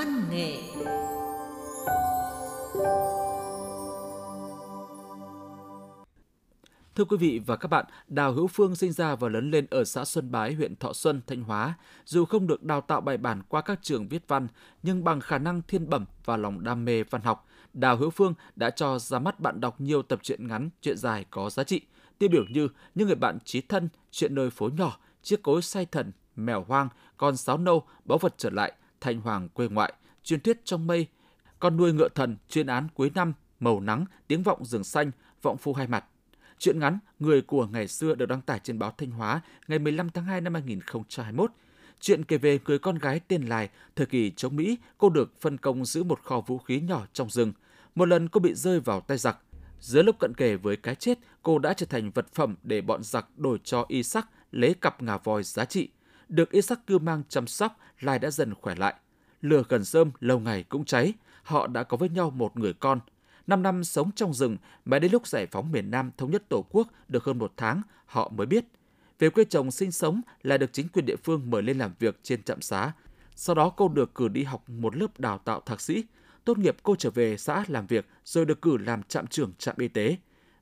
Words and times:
văn 0.00 0.30
nghệ 0.30 0.56
Thưa 6.94 7.04
quý 7.04 7.16
vị 7.16 7.40
và 7.46 7.56
các 7.56 7.68
bạn, 7.68 7.84
Đào 8.08 8.32
Hữu 8.32 8.46
Phương 8.46 8.76
sinh 8.76 8.92
ra 8.92 9.14
và 9.14 9.28
lớn 9.28 9.50
lên 9.50 9.66
ở 9.70 9.84
xã 9.84 10.04
Xuân 10.04 10.30
Bái, 10.30 10.54
huyện 10.54 10.76
Thọ 10.76 10.92
Xuân, 10.92 11.20
Thanh 11.26 11.42
Hóa. 11.42 11.74
Dù 12.04 12.24
không 12.24 12.46
được 12.46 12.62
đào 12.62 12.80
tạo 12.80 13.00
bài 13.00 13.16
bản 13.16 13.42
qua 13.48 13.60
các 13.60 13.78
trường 13.82 14.08
viết 14.08 14.28
văn, 14.28 14.48
nhưng 14.82 15.04
bằng 15.04 15.20
khả 15.20 15.38
năng 15.38 15.62
thiên 15.62 15.90
bẩm 15.90 16.04
và 16.24 16.36
lòng 16.36 16.64
đam 16.64 16.84
mê 16.84 17.02
văn 17.02 17.22
học, 17.22 17.46
Đào 17.72 17.96
Hữu 17.96 18.10
Phương 18.10 18.34
đã 18.56 18.70
cho 18.70 18.98
ra 18.98 19.18
mắt 19.18 19.40
bạn 19.40 19.60
đọc 19.60 19.80
nhiều 19.80 20.02
tập 20.02 20.18
truyện 20.22 20.48
ngắn, 20.48 20.70
truyện 20.82 20.96
dài 20.96 21.24
có 21.30 21.50
giá 21.50 21.64
trị. 21.64 21.80
Tiêu 22.18 22.28
biểu 22.28 22.44
như 22.48 22.68
Những 22.94 23.06
người 23.06 23.16
bạn 23.16 23.38
trí 23.44 23.60
thân, 23.60 23.88
Chuyện 24.10 24.34
nơi 24.34 24.50
phố 24.50 24.68
nhỏ, 24.68 24.98
Chiếc 25.22 25.42
cối 25.42 25.62
say 25.62 25.86
thần, 25.86 26.12
Mèo 26.36 26.64
hoang, 26.68 26.88
Con 27.16 27.36
sáo 27.36 27.58
nâu, 27.58 27.84
Báu 28.04 28.18
vật 28.18 28.34
trở 28.36 28.50
lại, 28.50 28.72
Thanh 29.00 29.20
hoàng 29.20 29.48
quê 29.48 29.68
ngoại, 29.68 29.92
Truyền 30.24 30.40
thuyết 30.40 30.64
trong 30.64 30.86
mây, 30.86 31.06
Con 31.58 31.76
nuôi 31.76 31.92
ngựa 31.92 32.08
thần, 32.08 32.36
Chuyên 32.48 32.66
án 32.66 32.88
cuối 32.94 33.10
năm, 33.14 33.32
Màu 33.60 33.80
nắng, 33.80 34.04
Tiếng 34.26 34.42
vọng 34.42 34.64
rừng 34.64 34.84
xanh, 34.84 35.10
Vọng 35.42 35.56
phu 35.56 35.74
hai 35.74 35.86
mặt. 35.86 36.04
Chuyện 36.58 36.78
ngắn 36.78 36.98
Người 37.18 37.42
của 37.42 37.66
ngày 37.66 37.88
xưa 37.88 38.14
được 38.14 38.26
đăng 38.26 38.42
tải 38.42 38.60
trên 38.62 38.78
báo 38.78 38.94
Thanh 38.98 39.10
Hóa 39.10 39.40
ngày 39.68 39.78
15 39.78 40.10
tháng 40.10 40.24
2 40.24 40.40
năm 40.40 40.54
2021. 40.54 41.50
Chuyện 42.00 42.24
kể 42.24 42.38
về 42.38 42.58
người 42.66 42.78
con 42.78 42.98
gái 42.98 43.20
tên 43.28 43.42
Lài, 43.42 43.68
thời 43.96 44.06
kỳ 44.06 44.30
chống 44.36 44.56
Mỹ, 44.56 44.78
cô 44.98 45.08
được 45.08 45.40
phân 45.40 45.58
công 45.58 45.84
giữ 45.84 46.02
một 46.02 46.22
kho 46.22 46.40
vũ 46.40 46.58
khí 46.58 46.80
nhỏ 46.80 47.06
trong 47.12 47.30
rừng. 47.30 47.52
Một 47.94 48.04
lần 48.04 48.28
cô 48.28 48.40
bị 48.40 48.54
rơi 48.54 48.80
vào 48.80 49.00
tay 49.00 49.18
giặc. 49.18 49.38
Giữa 49.80 50.02
lúc 50.02 50.18
cận 50.18 50.34
kề 50.34 50.56
với 50.56 50.76
cái 50.76 50.94
chết, 50.94 51.18
cô 51.42 51.58
đã 51.58 51.74
trở 51.74 51.86
thành 51.86 52.10
vật 52.10 52.26
phẩm 52.34 52.56
để 52.62 52.80
bọn 52.80 53.02
giặc 53.02 53.38
đổi 53.38 53.58
cho 53.64 53.84
y 53.88 54.02
sắc 54.02 54.28
lấy 54.52 54.74
cặp 54.74 55.02
ngà 55.02 55.16
voi 55.16 55.42
giá 55.42 55.64
trị. 55.64 55.88
Được 56.28 56.50
y 56.50 56.62
sắc 56.62 56.86
cưu 56.86 56.98
mang 56.98 57.22
chăm 57.28 57.46
sóc, 57.46 57.76
Lai 58.00 58.18
đã 58.18 58.30
dần 58.30 58.54
khỏe 58.54 58.74
lại. 58.74 58.94
Lửa 59.40 59.62
gần 59.68 59.84
rơm 59.84 60.10
lâu 60.20 60.40
ngày 60.40 60.62
cũng 60.62 60.84
cháy. 60.84 61.12
Họ 61.42 61.66
đã 61.66 61.82
có 61.82 61.96
với 61.96 62.08
nhau 62.08 62.30
một 62.30 62.56
người 62.56 62.72
con. 62.72 63.00
Năm 63.46 63.62
năm 63.62 63.84
sống 63.84 64.10
trong 64.16 64.34
rừng, 64.34 64.56
mà 64.84 64.98
đến 64.98 65.12
lúc 65.12 65.26
giải 65.26 65.46
phóng 65.46 65.72
miền 65.72 65.90
Nam 65.90 66.10
thống 66.16 66.30
nhất 66.30 66.48
Tổ 66.48 66.64
quốc 66.70 66.88
được 67.08 67.24
hơn 67.24 67.38
một 67.38 67.52
tháng, 67.56 67.82
họ 68.06 68.32
mới 68.36 68.46
biết. 68.46 68.64
Về 69.18 69.30
quê 69.30 69.44
chồng 69.44 69.70
sinh 69.70 69.92
sống 69.92 70.20
là 70.42 70.58
được 70.58 70.72
chính 70.72 70.88
quyền 70.88 71.06
địa 71.06 71.16
phương 71.16 71.50
mời 71.50 71.62
lên 71.62 71.78
làm 71.78 71.92
việc 71.98 72.20
trên 72.22 72.42
trạm 72.42 72.60
xá. 72.60 72.92
Sau 73.34 73.54
đó 73.54 73.70
cô 73.70 73.88
được 73.88 74.14
cử 74.14 74.28
đi 74.28 74.44
học 74.44 74.68
một 74.68 74.96
lớp 74.96 75.20
đào 75.20 75.38
tạo 75.38 75.60
thạc 75.60 75.80
sĩ. 75.80 76.04
Tốt 76.44 76.58
nghiệp 76.58 76.76
cô 76.82 76.96
trở 76.96 77.10
về 77.10 77.36
xã 77.36 77.64
làm 77.68 77.86
việc 77.86 78.06
rồi 78.24 78.44
được 78.44 78.62
cử 78.62 78.76
làm 78.76 79.02
trạm 79.02 79.26
trưởng 79.26 79.52
trạm 79.58 79.74
y 79.78 79.88
tế. 79.88 80.16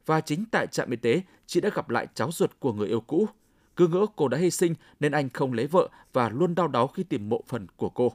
Và 0.06 0.20
chính 0.20 0.44
tại 0.50 0.66
trạm 0.66 0.90
y 0.90 0.96
tế, 0.96 1.22
chị 1.46 1.60
đã 1.60 1.70
gặp 1.74 1.90
lại 1.90 2.06
cháu 2.14 2.32
ruột 2.32 2.50
của 2.58 2.72
người 2.72 2.88
yêu 2.88 3.00
cũ. 3.00 3.28
Cứ 3.76 3.88
ngỡ 3.88 4.06
cô 4.16 4.28
đã 4.28 4.38
hy 4.38 4.50
sinh 4.50 4.74
nên 5.00 5.12
anh 5.12 5.30
không 5.30 5.52
lấy 5.52 5.66
vợ 5.66 5.88
và 6.12 6.28
luôn 6.28 6.54
đau 6.54 6.68
đáu 6.68 6.86
khi 6.86 7.02
tìm 7.02 7.28
mộ 7.28 7.42
phần 7.48 7.66
của 7.76 7.88
cô. 7.88 8.12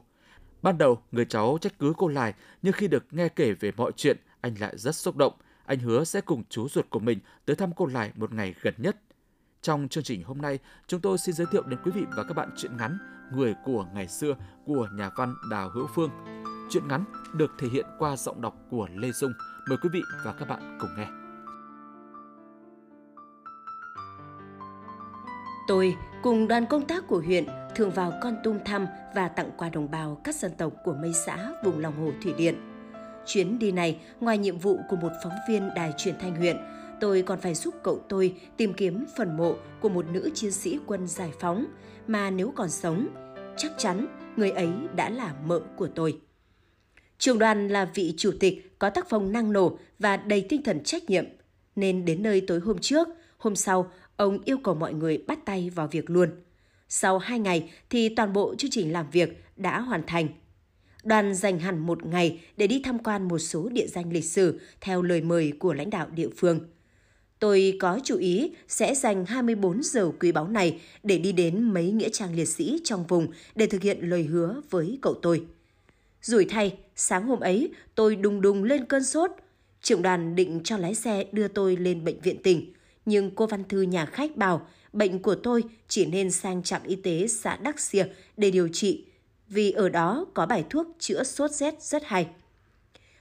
Ban 0.64 0.78
đầu, 0.78 1.02
người 1.12 1.24
cháu 1.24 1.58
trách 1.60 1.78
cứ 1.78 1.92
cô 1.96 2.08
Lài, 2.08 2.34
nhưng 2.62 2.72
khi 2.72 2.88
được 2.88 3.04
nghe 3.10 3.28
kể 3.28 3.52
về 3.52 3.72
mọi 3.76 3.92
chuyện, 3.96 4.16
anh 4.40 4.54
lại 4.60 4.78
rất 4.78 4.96
xúc 4.96 5.16
động. 5.16 5.32
Anh 5.66 5.78
hứa 5.78 6.04
sẽ 6.04 6.20
cùng 6.20 6.42
chú 6.50 6.68
ruột 6.68 6.90
của 6.90 6.98
mình 6.98 7.18
tới 7.44 7.56
thăm 7.56 7.70
cô 7.76 7.86
Lài 7.86 8.12
một 8.16 8.32
ngày 8.32 8.54
gần 8.62 8.74
nhất. 8.78 8.96
Trong 9.62 9.88
chương 9.88 10.04
trình 10.04 10.22
hôm 10.22 10.38
nay, 10.38 10.58
chúng 10.86 11.00
tôi 11.00 11.18
xin 11.18 11.34
giới 11.34 11.46
thiệu 11.52 11.62
đến 11.62 11.78
quý 11.84 11.90
vị 11.94 12.04
và 12.16 12.24
các 12.24 12.34
bạn 12.34 12.50
truyện 12.56 12.76
ngắn 12.76 12.98
Người 13.32 13.54
của 13.64 13.86
ngày 13.94 14.08
xưa 14.08 14.34
của 14.66 14.88
nhà 14.94 15.10
văn 15.16 15.34
Đào 15.50 15.70
Hữu 15.70 15.86
Phương. 15.94 16.10
Truyện 16.70 16.88
ngắn 16.88 17.04
được 17.34 17.50
thể 17.58 17.68
hiện 17.68 17.86
qua 17.98 18.16
giọng 18.16 18.40
đọc 18.40 18.54
của 18.70 18.88
Lê 18.94 19.12
Dung. 19.12 19.32
Mời 19.68 19.78
quý 19.82 19.88
vị 19.92 20.02
và 20.24 20.32
các 20.32 20.48
bạn 20.48 20.78
cùng 20.80 20.90
nghe. 20.96 21.06
Tôi 25.68 25.96
cùng 26.22 26.48
đoàn 26.48 26.66
công 26.66 26.86
tác 26.86 27.04
của 27.08 27.20
huyện 27.20 27.46
thường 27.74 27.90
vào 27.90 28.12
Con 28.22 28.36
Tum 28.44 28.58
thăm 28.64 28.86
và 29.14 29.28
tặng 29.28 29.50
quà 29.56 29.68
đồng 29.68 29.90
bào 29.90 30.20
các 30.24 30.34
dân 30.34 30.52
tộc 30.58 30.72
của 30.84 30.94
mấy 30.94 31.12
xã 31.26 31.52
vùng 31.64 31.78
lòng 31.78 31.96
hồ 31.96 32.12
thủy 32.22 32.32
điện. 32.38 32.54
Chuyến 33.26 33.58
đi 33.58 33.72
này, 33.72 34.00
ngoài 34.20 34.38
nhiệm 34.38 34.58
vụ 34.58 34.78
của 34.88 34.96
một 34.96 35.12
phóng 35.22 35.32
viên 35.48 35.70
đài 35.76 35.92
truyền 35.96 36.14
thanh 36.18 36.36
huyện, 36.36 36.56
tôi 37.00 37.22
còn 37.22 37.40
phải 37.40 37.54
giúp 37.54 37.74
cậu 37.82 38.00
tôi 38.08 38.36
tìm 38.56 38.74
kiếm 38.74 39.04
phần 39.16 39.36
mộ 39.36 39.56
của 39.80 39.88
một 39.88 40.06
nữ 40.12 40.30
chiến 40.34 40.52
sĩ 40.52 40.78
quân 40.86 41.06
giải 41.06 41.32
phóng 41.40 41.66
mà 42.06 42.30
nếu 42.30 42.52
còn 42.56 42.70
sống, 42.70 43.08
chắc 43.56 43.72
chắn 43.78 44.06
người 44.36 44.50
ấy 44.50 44.68
đã 44.96 45.10
là 45.10 45.34
mợ 45.44 45.60
của 45.76 45.88
tôi. 45.94 46.20
Trường 47.18 47.38
đoàn 47.38 47.68
là 47.68 47.90
vị 47.94 48.14
chủ 48.16 48.32
tịch 48.40 48.78
có 48.78 48.90
tác 48.90 49.06
phong 49.08 49.32
năng 49.32 49.52
nổ 49.52 49.78
và 49.98 50.16
đầy 50.16 50.46
tinh 50.48 50.62
thần 50.62 50.82
trách 50.84 51.10
nhiệm, 51.10 51.24
nên 51.76 52.04
đến 52.04 52.22
nơi 52.22 52.40
tối 52.46 52.60
hôm 52.60 52.78
trước, 52.78 53.08
hôm 53.38 53.56
sau, 53.56 53.90
ông 54.16 54.38
yêu 54.44 54.58
cầu 54.64 54.74
mọi 54.74 54.94
người 54.94 55.24
bắt 55.26 55.38
tay 55.44 55.70
vào 55.70 55.88
việc 55.88 56.10
luôn. 56.10 56.43
Sau 56.96 57.18
hai 57.18 57.38
ngày 57.38 57.70
thì 57.90 58.08
toàn 58.08 58.32
bộ 58.32 58.54
chương 58.58 58.70
trình 58.70 58.92
làm 58.92 59.10
việc 59.10 59.44
đã 59.56 59.80
hoàn 59.80 60.02
thành– 60.06 60.28
đoàn 61.04 61.34
dành 61.34 61.58
hẳn 61.58 61.78
một 61.78 62.06
ngày 62.06 62.40
để 62.56 62.66
đi 62.66 62.80
tham 62.84 62.98
quan 62.98 63.28
một 63.28 63.38
số 63.38 63.68
địa 63.68 63.86
danh 63.86 64.12
lịch 64.12 64.24
sử 64.24 64.60
theo 64.80 65.02
lời 65.02 65.20
mời 65.20 65.52
của 65.58 65.72
lãnh 65.72 65.90
đạo 65.90 66.08
địa 66.14 66.28
phương. 66.36 66.60
Tôi 67.38 67.76
có 67.80 68.00
chú 68.04 68.16
ý 68.16 68.52
sẽ 68.68 68.94
dành 68.94 69.26
24 69.26 69.82
giờ 69.82 70.10
quý 70.20 70.32
báu 70.32 70.48
này 70.48 70.80
để 71.02 71.18
đi 71.18 71.32
đến 71.32 71.62
mấy 71.62 71.90
nghĩa 71.90 72.08
trang 72.08 72.34
liệt 72.34 72.44
sĩ 72.44 72.80
trong 72.84 73.06
vùng 73.06 73.28
để 73.54 73.66
thực 73.66 73.82
hiện 73.82 73.98
lời 74.00 74.22
hứa 74.22 74.60
với 74.70 74.98
cậu 75.02 75.14
tôi. 75.22 75.46
Rủi 76.22 76.44
thay, 76.44 76.76
sáng 76.96 77.26
hôm 77.26 77.40
ấy 77.40 77.72
tôi 77.94 78.16
đùng 78.16 78.40
đùng 78.40 78.64
lên 78.64 78.84
cơn 78.84 79.04
sốt. 79.04 79.30
Trưởng 79.82 80.02
đoàn 80.02 80.34
định 80.34 80.60
cho 80.64 80.76
lái 80.76 80.94
xe 80.94 81.24
đưa 81.32 81.48
tôi 81.48 81.76
lên 81.76 82.04
bệnh 82.04 82.20
viện 82.20 82.42
tỉnh, 82.42 82.72
nhưng 83.06 83.30
cô 83.30 83.46
Văn 83.46 83.64
Thư 83.68 83.82
nhà 83.82 84.06
khách 84.06 84.36
bảo 84.36 84.66
bệnh 84.94 85.18
của 85.18 85.34
tôi 85.34 85.64
chỉ 85.88 86.06
nên 86.06 86.30
sang 86.30 86.62
trạm 86.62 86.82
y 86.84 86.96
tế 86.96 87.26
xã 87.26 87.56
Đắc 87.56 87.80
Xìa 87.80 88.06
để 88.36 88.50
điều 88.50 88.68
trị 88.68 89.04
vì 89.48 89.70
ở 89.70 89.88
đó 89.88 90.26
có 90.34 90.46
bài 90.46 90.64
thuốc 90.70 90.86
chữa 90.98 91.22
sốt 91.22 91.50
rét 91.50 91.82
rất 91.82 92.02
hay. 92.04 92.28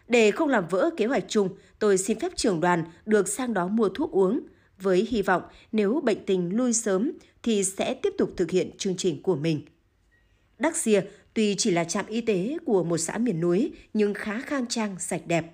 Để 0.08 0.32
không 0.32 0.50
làm 0.50 0.68
vỡ 0.68 0.90
kế 0.98 1.06
hoạch 1.06 1.26
chung, 1.28 1.50
tôi 1.80 1.98
xin 1.98 2.20
phép 2.20 2.32
trưởng 2.36 2.60
đoàn 2.60 2.84
được 3.06 3.28
sang 3.28 3.54
đó 3.54 3.68
mua 3.68 3.90
thuốc 3.90 4.12
uống, 4.12 4.40
với 4.80 5.08
hy 5.10 5.22
vọng 5.22 5.44
nếu 5.72 6.02
bệnh 6.04 6.26
tình 6.26 6.58
lui 6.58 6.74
sớm 6.74 7.12
thì 7.44 7.64
sẽ 7.64 7.94
tiếp 7.94 8.14
tục 8.18 8.34
thực 8.38 8.52
hiện 8.52 8.78
chương 8.78 8.98
trình 8.98 9.22
của 9.22 9.36
mình. 9.36 9.62
Đắc 10.60 10.78
Xìa 10.78 11.02
tuy 11.34 11.56
chỉ 11.56 11.72
là 11.72 11.84
trạm 11.84 12.06
y 12.06 12.22
tế 12.22 12.58
của 12.66 12.84
một 12.84 12.98
xã 12.98 13.18
miền 13.18 13.40
núi 13.40 13.72
nhưng 13.94 14.14
khá 14.14 14.42
khang 14.42 14.66
trang, 14.68 14.96
sạch 15.00 15.22
đẹp. 15.26 15.46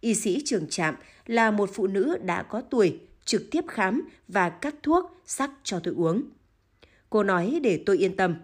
Y 0.00 0.14
sĩ 0.14 0.42
trưởng 0.44 0.68
trạm 0.68 0.94
là 1.26 1.50
một 1.50 1.70
phụ 1.74 1.86
nữ 1.86 2.18
đã 2.24 2.42
có 2.42 2.60
tuổi, 2.60 2.98
trực 3.24 3.50
tiếp 3.50 3.64
khám 3.68 4.08
và 4.28 4.48
cắt 4.48 4.74
thuốc 4.82 5.22
sắc 5.26 5.50
cho 5.62 5.80
tôi 5.80 5.94
uống. 5.94 6.22
Cô 7.10 7.22
nói 7.22 7.60
để 7.62 7.82
tôi 7.86 7.98
yên 7.98 8.16
tâm, 8.16 8.36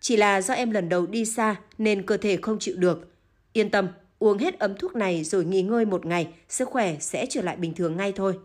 chỉ 0.00 0.16
là 0.16 0.40
do 0.40 0.54
em 0.54 0.70
lần 0.70 0.88
đầu 0.88 1.06
đi 1.06 1.24
xa 1.24 1.56
nên 1.78 2.06
cơ 2.06 2.16
thể 2.16 2.36
không 2.36 2.58
chịu 2.58 2.76
được. 2.76 3.12
Yên 3.52 3.70
tâm, 3.70 3.88
uống 4.18 4.38
hết 4.38 4.58
ấm 4.58 4.74
thuốc 4.76 4.96
này 4.96 5.24
rồi 5.24 5.44
nghỉ 5.44 5.62
ngơi 5.62 5.84
một 5.84 6.06
ngày, 6.06 6.34
sức 6.48 6.68
khỏe 6.68 6.96
sẽ 7.00 7.26
trở 7.30 7.42
lại 7.42 7.56
bình 7.56 7.74
thường 7.74 7.96
ngay 7.96 8.12
thôi. 8.12 8.38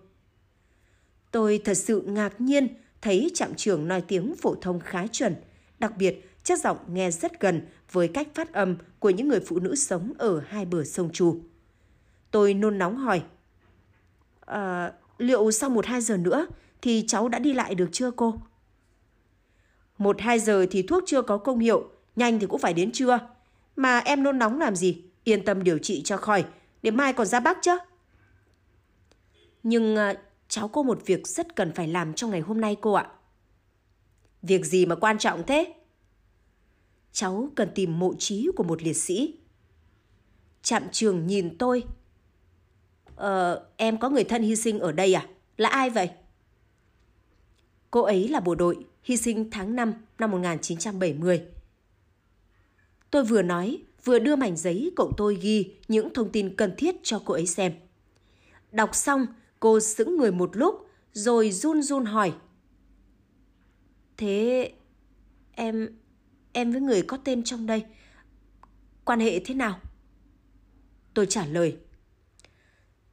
Tôi 1.32 1.62
thật 1.66 1.74
sự 1.74 2.02
ngạc 2.02 2.42
nhiên 2.42 2.68
thấy 3.02 3.32
trạm 3.34 3.56
trưởng 3.56 3.88
nói 3.88 4.02
tiếng 4.08 4.36
phổ 4.36 4.56
thông 4.56 4.80
khá 4.80 5.08
chuẩn, 5.08 5.36
đặc 5.80 5.98
biệt 5.98 6.30
chất 6.44 6.60
giọng 6.60 6.78
nghe 6.88 7.12
rất 7.12 7.40
gần 7.40 7.62
với 7.92 8.08
cách 8.08 8.28
phát 8.34 8.54
âm 8.54 8.76
của 9.00 9.10
những 9.10 9.28
người 9.28 9.40
phụ 9.40 9.60
nữ 9.60 9.76
sống 9.76 10.14
ở 10.18 10.40
hai 10.48 10.66
bờ 10.66 10.84
sông 10.84 11.10
Chu. 11.14 11.40
Tôi 12.32 12.54
nôn 12.54 12.78
nóng 12.78 12.98
hỏi, 12.98 13.24
à, 14.46 14.92
liệu 15.18 15.52
sau 15.52 15.70
một 15.70 15.86
hai 15.86 16.02
giờ 16.02 16.18
nữa 16.18 16.48
thì 16.82 17.04
cháu 17.08 17.30
đã 17.30 17.40
đi 17.40 17.54
lại 17.54 17.76
được 17.76 17.90
chưa 17.92 18.12
cô? 18.12 18.36
Một 19.98 20.22
hai 20.22 20.40
giờ 20.40 20.66
thì 20.72 20.82
thuốc 20.82 21.04
chưa 21.06 21.22
có 21.22 21.38
công 21.38 21.60
hiệu, 21.60 21.90
nhanh 22.16 22.40
thì 22.40 22.48
cũng 22.48 22.62
phải 22.62 22.74
đến 22.74 22.92
trưa. 22.92 23.20
Mà 23.76 24.00
em 24.00 24.24
nôn 24.24 24.40
nóng 24.40 24.60
làm 24.60 24.76
gì? 24.76 25.04
Yên 25.24 25.46
tâm 25.46 25.64
điều 25.64 25.78
trị 25.78 26.02
cho 26.04 26.18
khỏi, 26.18 26.46
để 26.82 26.92
mai 26.92 27.14
còn 27.14 27.28
ra 27.28 27.40
bác 27.40 27.58
chứ. 27.62 27.78
Nhưng 29.64 29.96
à, 29.96 30.14
cháu 30.48 30.68
có 30.68 30.84
một 30.84 31.06
việc 31.06 31.28
rất 31.28 31.56
cần 31.56 31.72
phải 31.74 31.88
làm 31.88 32.14
trong 32.14 32.32
ngày 32.32 32.42
hôm 32.42 32.62
nay 32.62 32.76
cô 32.82 32.94
ạ. 32.94 33.12
Việc 34.42 34.66
gì 34.66 34.86
mà 34.86 34.96
quan 34.96 35.18
trọng 35.18 35.44
thế? 35.48 35.74
Cháu 37.12 37.50
cần 37.56 37.70
tìm 37.76 38.00
mộ 38.00 38.14
trí 38.20 38.50
của 38.56 38.64
một 38.64 38.84
liệt 38.84 38.94
sĩ. 38.94 39.38
Trạm 40.62 40.84
trường 40.92 41.28
nhìn 41.28 41.58
tôi. 41.58 41.84
Ờ, 43.16 43.66
em 43.78 43.98
có 43.98 44.10
người 44.10 44.24
thân 44.24 44.44
hy 44.44 44.56
sinh 44.56 44.80
ở 44.80 44.92
đây 44.92 45.14
à? 45.14 45.28
Là 45.58 45.70
ai 45.70 45.90
vậy? 45.90 46.10
Cô 47.92 48.02
ấy 48.02 48.28
là 48.28 48.40
bộ 48.40 48.56
đội, 48.56 48.78
hy 49.04 49.18
sinh 49.18 49.50
tháng 49.52 49.76
5 49.76 49.94
năm 50.20 50.32
1970. 50.32 51.42
Tôi 53.12 53.24
vừa 53.24 53.42
nói, 53.42 53.82
vừa 54.04 54.20
đưa 54.20 54.36
mảnh 54.36 54.58
giấy 54.58 54.92
cậu 54.96 55.12
tôi 55.18 55.36
ghi 55.42 55.74
những 55.88 56.14
thông 56.14 56.32
tin 56.32 56.56
cần 56.56 56.74
thiết 56.78 56.96
cho 57.04 57.22
cô 57.26 57.34
ấy 57.34 57.48
xem. 57.48 57.74
Đọc 58.72 58.96
xong, 58.96 59.26
cô 59.60 59.80
sững 59.80 60.18
người 60.18 60.32
một 60.32 60.58
lúc, 60.58 60.88
rồi 61.14 61.52
run 61.52 61.82
run 61.82 62.06
hỏi. 62.06 62.34
Thế 64.18 64.72
em 65.52 65.90
em 66.54 66.72
với 66.72 66.82
người 66.82 67.02
có 67.02 67.18
tên 67.18 67.44
trong 67.44 67.66
đây 67.66 67.84
quan 69.06 69.20
hệ 69.20 69.40
thế 69.40 69.56
nào? 69.56 69.80
Tôi 71.14 71.26
trả 71.26 71.46
lời. 71.46 71.78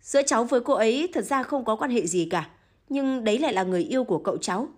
Giữa 0.02 0.22
cháu 0.22 0.44
với 0.44 0.60
cô 0.60 0.74
ấy 0.74 1.08
thật 1.12 1.24
ra 1.24 1.42
không 1.42 1.64
có 1.64 1.76
quan 1.76 1.90
hệ 1.90 2.06
gì 2.06 2.28
cả, 2.30 2.50
nhưng 2.88 3.24
đấy 3.24 3.38
lại 3.38 3.52
là 3.52 3.62
người 3.62 3.82
yêu 3.82 4.04
của 4.04 4.18
cậu 4.18 4.36
cháu. 4.36 4.68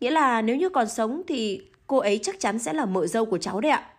Nghĩa 0.00 0.10
là 0.10 0.42
nếu 0.42 0.56
như 0.56 0.68
còn 0.68 0.88
sống 0.88 1.22
thì 1.26 1.62
cô 1.86 1.98
ấy 1.98 2.20
chắc 2.22 2.40
chắn 2.40 2.58
sẽ 2.58 2.72
là 2.72 2.84
mợ 2.84 3.06
dâu 3.06 3.24
của 3.24 3.38
cháu 3.38 3.60
đấy 3.60 3.72
ạ. 3.72 3.90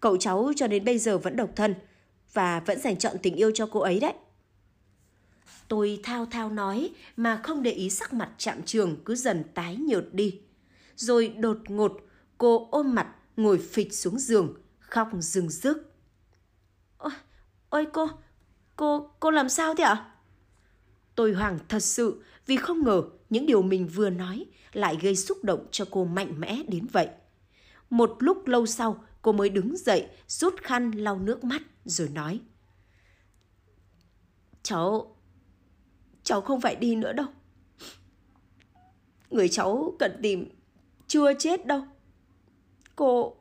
Cậu 0.00 0.16
cháu 0.16 0.52
cho 0.56 0.66
đến 0.66 0.84
bây 0.84 0.98
giờ 0.98 1.18
vẫn 1.18 1.36
độc 1.36 1.50
thân 1.56 1.74
và 2.32 2.60
vẫn 2.60 2.80
dành 2.80 2.96
chọn 2.96 3.16
tình 3.22 3.34
yêu 3.34 3.50
cho 3.54 3.66
cô 3.66 3.80
ấy 3.80 4.00
đấy. 4.00 4.12
Tôi 5.68 6.00
thao 6.02 6.26
thao 6.26 6.50
nói 6.50 6.90
mà 7.16 7.40
không 7.42 7.62
để 7.62 7.70
ý 7.70 7.90
sắc 7.90 8.12
mặt 8.12 8.30
chạm 8.38 8.62
trường 8.62 8.96
cứ 9.04 9.14
dần 9.14 9.44
tái 9.54 9.76
nhợt 9.76 10.04
đi. 10.12 10.40
Rồi 10.96 11.28
đột 11.28 11.58
ngột 11.68 11.92
cô 12.38 12.68
ôm 12.70 12.94
mặt 12.94 13.06
ngồi 13.36 13.58
phịch 13.58 13.94
xuống 13.94 14.18
giường, 14.18 14.54
khóc 14.78 15.08
rừng 15.18 15.48
rức. 15.50 15.92
Ôi, 16.98 17.12
ôi 17.68 17.86
cô, 17.92 18.08
cô, 18.76 19.10
cô 19.20 19.30
làm 19.30 19.48
sao 19.48 19.74
thế 19.74 19.84
ạ? 19.84 20.10
Tôi 21.14 21.32
hoảng 21.32 21.58
thật 21.68 21.80
sự 21.80 22.22
vì 22.46 22.56
không 22.56 22.84
ngờ 22.84 23.02
những 23.30 23.46
điều 23.46 23.62
mình 23.62 23.88
vừa 23.88 24.10
nói 24.10 24.46
lại 24.72 24.98
gây 25.00 25.16
xúc 25.16 25.44
động 25.44 25.66
cho 25.70 25.84
cô 25.90 26.04
mạnh 26.04 26.40
mẽ 26.40 26.62
đến 26.68 26.86
vậy. 26.92 27.08
Một 27.90 28.16
lúc 28.18 28.46
lâu 28.46 28.66
sau, 28.66 29.04
cô 29.22 29.32
mới 29.32 29.48
đứng 29.48 29.76
dậy, 29.76 30.08
rút 30.26 30.54
khăn 30.62 30.90
lau 30.90 31.18
nước 31.18 31.44
mắt 31.44 31.62
rồi 31.84 32.08
nói. 32.08 32.40
Cháu, 34.62 35.16
cháu 36.22 36.40
không 36.40 36.60
phải 36.60 36.76
đi 36.76 36.96
nữa 36.96 37.12
đâu. 37.12 37.26
Người 39.30 39.48
cháu 39.48 39.96
cần 39.98 40.18
tìm 40.22 40.48
chưa 41.06 41.34
chết 41.38 41.66
đâu. 41.66 41.82
Cô, 42.96 43.36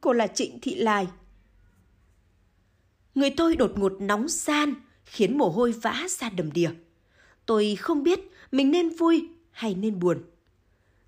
cô 0.00 0.12
là 0.12 0.26
Trịnh 0.26 0.60
Thị 0.60 0.74
Lài. 0.74 1.06
Người 3.14 3.30
tôi 3.30 3.56
đột 3.56 3.72
ngột 3.76 3.92
nóng 4.00 4.28
san, 4.28 4.74
khiến 5.04 5.38
mồ 5.38 5.48
hôi 5.48 5.72
vã 5.72 6.06
ra 6.08 6.30
đầm 6.30 6.52
đìa. 6.52 6.70
Tôi 7.46 7.76
không 7.76 8.02
biết 8.02 8.20
mình 8.52 8.70
nên 8.70 8.88
vui 8.88 9.28
hay 9.50 9.74
nên 9.74 9.98
buồn. 9.98 10.22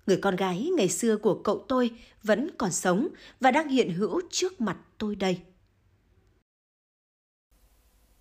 Người 0.07 0.17
con 0.17 0.35
gái 0.35 0.69
ngày 0.77 0.89
xưa 0.89 1.17
của 1.17 1.41
cậu 1.43 1.65
tôi 1.67 1.91
vẫn 2.23 2.49
còn 2.57 2.71
sống 2.71 3.07
và 3.39 3.51
đang 3.51 3.67
hiện 3.67 3.93
hữu 3.93 4.21
trước 4.31 4.61
mặt 4.61 4.77
tôi 4.97 5.15
đây. 5.15 5.39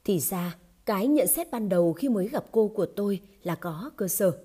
Thì 0.05 0.21
ra, 0.21 0.57
cái 0.85 1.07
nhận 1.07 1.27
xét 1.27 1.51
ban 1.51 1.69
đầu 1.69 1.93
khi 1.93 2.09
mới 2.09 2.29
gặp 2.29 2.45
cô 2.53 2.69
của 2.69 2.87
tôi 2.87 3.21
là 3.43 3.55
có 3.55 3.91
cơ 3.97 4.09
sở. 4.09 4.39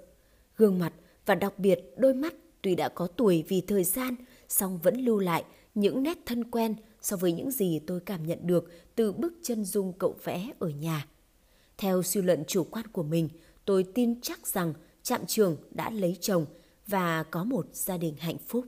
Gương 0.57 0.79
mặt 0.79 0.93
và 1.25 1.35
đặc 1.35 1.59
biệt 1.59 1.79
đôi 1.97 2.13
mắt 2.13 2.33
tuy 2.61 2.75
đã 2.75 2.89
có 2.89 3.07
tuổi 3.07 3.43
vì 3.47 3.61
thời 3.61 3.83
gian, 3.83 4.15
song 4.49 4.79
vẫn 4.83 4.95
lưu 4.95 5.19
lại 5.19 5.43
những 5.75 6.03
nét 6.03 6.17
thân 6.25 6.43
quen 6.43 6.75
so 7.01 7.17
với 7.17 7.31
những 7.31 7.51
gì 7.51 7.79
tôi 7.87 7.99
cảm 7.99 8.27
nhận 8.27 8.39
được 8.47 8.71
từ 8.95 9.11
bức 9.11 9.33
chân 9.43 9.65
dung 9.65 9.93
cậu 9.93 10.15
vẽ 10.23 10.51
ở 10.59 10.69
nhà. 10.69 11.07
Theo 11.77 12.03
suy 12.03 12.21
luận 12.21 12.43
chủ 12.47 12.63
quan 12.63 12.87
của 12.87 13.03
mình, 13.03 13.29
tôi 13.65 13.85
tin 13.93 14.21
chắc 14.21 14.47
rằng 14.47 14.73
Trạm 15.03 15.25
Trường 15.25 15.57
đã 15.71 15.89
lấy 15.89 16.17
chồng 16.21 16.45
và 16.87 17.23
có 17.23 17.43
một 17.43 17.67
gia 17.73 17.97
đình 17.97 18.15
hạnh 18.17 18.37
phúc. 18.47 18.65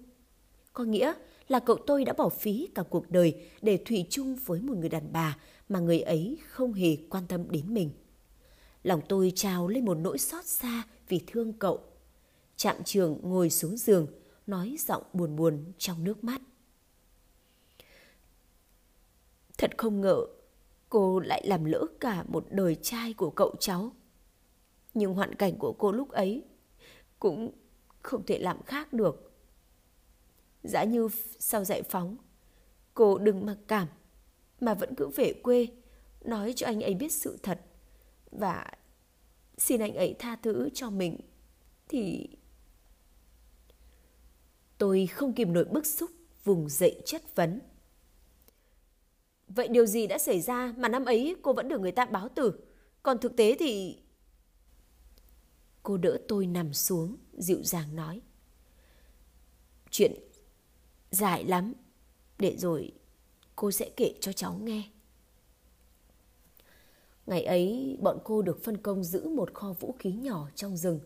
Có 0.74 0.84
nghĩa 0.84 1.14
là 1.48 1.60
cậu 1.60 1.78
tôi 1.88 2.06
đã 2.06 2.14
bỏ 2.14 2.30
phí 2.30 2.68
cả 2.76 2.84
cuộc 2.90 3.12
đời 3.12 3.42
để 3.62 3.80
thủy 3.86 4.06
chung 4.10 4.36
với 4.46 4.62
một 4.62 4.78
người 4.78 4.90
đàn 4.90 5.14
bà 5.14 5.38
mà 5.70 5.80
người 5.80 6.00
ấy 6.00 6.38
không 6.48 6.74
hề 6.74 6.98
quan 7.10 7.28
tâm 7.28 7.52
đến 7.52 7.74
mình. 7.74 7.90
Lòng 8.84 9.02
tôi 9.10 9.32
trào 9.36 9.68
lên 9.68 9.86
một 9.86 9.98
nỗi 9.98 10.18
xót 10.18 10.46
xa 10.46 10.84
vì 11.08 11.22
thương 11.28 11.54
cậu. 11.54 11.80
Trạm 12.56 12.84
trường 12.84 13.20
ngồi 13.22 13.50
xuống 13.50 13.78
giường, 13.78 14.08
nói 14.48 14.76
giọng 14.80 15.04
buồn 15.14 15.36
buồn 15.36 15.64
trong 15.78 16.04
nước 16.04 16.24
mắt. 16.24 16.42
Thật 19.58 19.72
không 19.78 20.02
ngờ 20.02 20.26
cô 20.90 21.20
lại 21.20 21.42
làm 21.46 21.66
lỡ 21.66 21.86
cả 22.00 22.24
một 22.28 22.46
đời 22.50 22.76
trai 22.76 23.14
của 23.14 23.30
cậu 23.30 23.56
cháu. 23.60 23.92
Nhưng 24.94 25.14
hoàn 25.14 25.36
cảnh 25.36 25.58
của 25.58 25.74
cô 25.74 25.92
lúc 25.92 26.12
ấy 26.12 26.44
cũng 27.20 27.52
không 28.02 28.26
thể 28.26 28.40
làm 28.40 28.64
khác 28.64 28.94
được. 28.94 29.32
Giá 30.64 30.84
như 30.84 31.10
sau 31.40 31.64
giải 31.64 31.84
phóng, 31.84 32.18
cô 32.94 33.18
đừng 33.18 33.46
mặc 33.46 33.58
cảm 33.68 33.88
mà 34.60 34.74
vẫn 34.74 34.96
cứ 34.96 35.08
về 35.08 35.34
quê 35.44 35.68
nói 36.22 36.54
cho 36.56 36.68
anh 36.68 36.82
ấy 36.82 36.94
biết 36.94 37.12
sự 37.12 37.38
thật 37.44 37.60
và 38.32 38.72
xin 39.58 39.82
anh 39.82 39.94
ấy 39.94 40.16
tha 40.20 40.36
thứ 40.36 40.70
cho 40.74 40.90
mình 40.90 41.18
thì 41.88 42.30
tôi 44.78 45.08
không 45.08 45.34
kìm 45.34 45.54
nổi 45.54 45.66
bức 45.66 45.86
xúc 45.86 46.10
vùng 46.44 46.70
dậy 46.70 47.02
chất 47.06 47.36
vấn. 47.36 47.60
Vậy 49.56 49.68
điều 49.68 49.86
gì 49.86 50.08
đã 50.08 50.18
xảy 50.18 50.42
ra 50.42 50.74
mà 50.78 50.88
năm 50.88 51.06
ấy 51.06 51.36
cô 51.42 51.54
vẫn 51.54 51.68
được 51.70 51.82
người 51.82 51.92
ta 51.92 52.06
báo 52.06 52.30
tử? 52.30 52.60
Còn 53.04 53.18
thực 53.18 53.36
tế 53.36 53.56
thì... 53.60 53.98
Cô 55.84 55.98
đỡ 55.98 56.18
tôi 56.28 56.46
nằm 56.46 56.74
xuống, 56.74 57.18
dịu 57.34 57.64
dàng 57.64 57.96
nói. 57.96 58.22
Chuyện 59.90 60.14
dài 61.12 61.44
lắm, 61.44 61.74
để 62.40 62.56
rồi 62.58 62.92
cô 63.56 63.72
sẽ 63.72 63.90
kể 63.98 64.14
cho 64.22 64.34
cháu 64.34 64.60
nghe. 64.64 64.84
Ngày 67.26 67.44
ấy, 67.44 67.98
bọn 68.02 68.18
cô 68.24 68.42
được 68.42 68.64
phân 68.64 68.78
công 68.78 69.04
giữ 69.04 69.30
một 69.30 69.54
kho 69.54 69.74
vũ 69.74 69.96
khí 70.00 70.12
nhỏ 70.12 70.48
trong 70.56 70.78
rừng. 70.78 71.00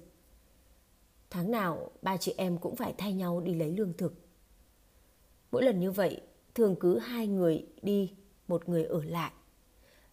Tháng 1.30 1.52
nào, 1.52 1.92
ba 2.02 2.18
chị 2.18 2.34
em 2.38 2.58
cũng 2.58 2.76
phải 2.76 2.94
thay 2.98 3.14
nhau 3.14 3.42
đi 3.42 3.54
lấy 3.54 3.72
lương 3.72 3.94
thực. 3.94 4.14
Mỗi 5.52 5.64
lần 5.64 5.80
như 5.80 5.92
vậy, 5.92 6.22
thường 6.56 6.76
cứ 6.80 7.00
hai 7.00 7.28
người 7.28 7.66
đi, 7.82 8.14
một 8.48 8.70
người 8.70 8.84
ở 8.84 9.04
lại. 9.04 9.32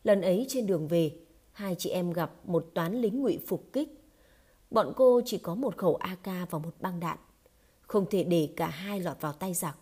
Lần 0.05 0.21
ấy 0.21 0.47
trên 0.49 0.67
đường 0.67 0.89
về, 0.89 1.17
hai 1.53 1.75
chị 1.79 1.91
em 1.91 2.13
gặp 2.13 2.33
một 2.45 2.71
toán 2.75 3.01
lính 3.01 3.23
ngụy 3.23 3.39
phục 3.47 3.73
kích. 3.73 4.01
Bọn 4.71 4.93
cô 4.97 5.21
chỉ 5.25 5.39
có 5.39 5.55
một 5.55 5.77
khẩu 5.77 5.97
AK 5.97 6.27
và 6.51 6.59
một 6.59 6.75
băng 6.81 7.01
đạn. 7.01 7.19
Không 7.81 8.07
thể 8.11 8.25
để 8.25 8.49
cả 8.57 8.67
hai 8.67 9.01
lọt 9.01 9.21
vào 9.21 9.33
tay 9.33 9.55
giặc. 9.55 9.79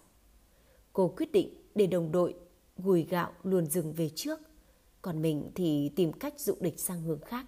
Cô 0.93 1.14
quyết 1.16 1.32
định 1.32 1.54
để 1.75 1.87
đồng 1.87 2.12
đội 2.12 2.34
gùi 2.76 3.02
gạo 3.02 3.32
luồn 3.43 3.66
rừng 3.66 3.93
về 3.93 4.10
trước, 4.14 4.40
còn 5.02 5.22
mình 5.22 5.50
thì 5.55 5.93
tìm 5.96 6.12
cách 6.12 6.40
dụ 6.40 6.55
địch 6.60 6.81
sang 6.81 7.02
hướng 7.02 7.20
khác. 7.20 7.46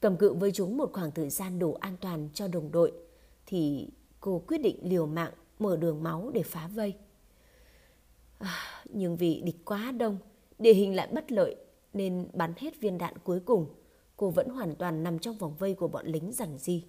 Cầm 0.00 0.16
cự 0.16 0.32
với 0.32 0.52
chúng 0.52 0.76
một 0.76 0.90
khoảng 0.92 1.10
thời 1.10 1.30
gian 1.30 1.58
đủ 1.58 1.74
an 1.74 1.96
toàn 2.00 2.28
cho 2.34 2.48
đồng 2.48 2.72
đội, 2.72 2.92
thì 3.46 3.88
cô 4.20 4.42
quyết 4.46 4.58
định 4.58 4.78
liều 4.82 5.06
mạng 5.06 5.32
mở 5.58 5.76
đường 5.76 6.02
máu 6.02 6.30
để 6.34 6.42
phá 6.42 6.68
vây. 6.74 6.94
Nhưng 8.92 9.16
vì 9.16 9.40
địch 9.40 9.64
quá 9.64 9.92
đông, 9.92 10.18
địa 10.58 10.74
hình 10.74 10.96
lại 10.96 11.08
bất 11.12 11.32
lợi 11.32 11.56
nên 11.92 12.28
bắn 12.32 12.52
hết 12.56 12.80
viên 12.80 12.98
đạn 12.98 13.14
cuối 13.24 13.40
cùng, 13.40 13.66
cô 14.16 14.30
vẫn 14.30 14.48
hoàn 14.48 14.74
toàn 14.74 15.02
nằm 15.02 15.18
trong 15.18 15.38
vòng 15.38 15.54
vây 15.58 15.74
của 15.74 15.88
bọn 15.88 16.06
lính 16.06 16.32
rằn 16.32 16.58
di. 16.58 16.84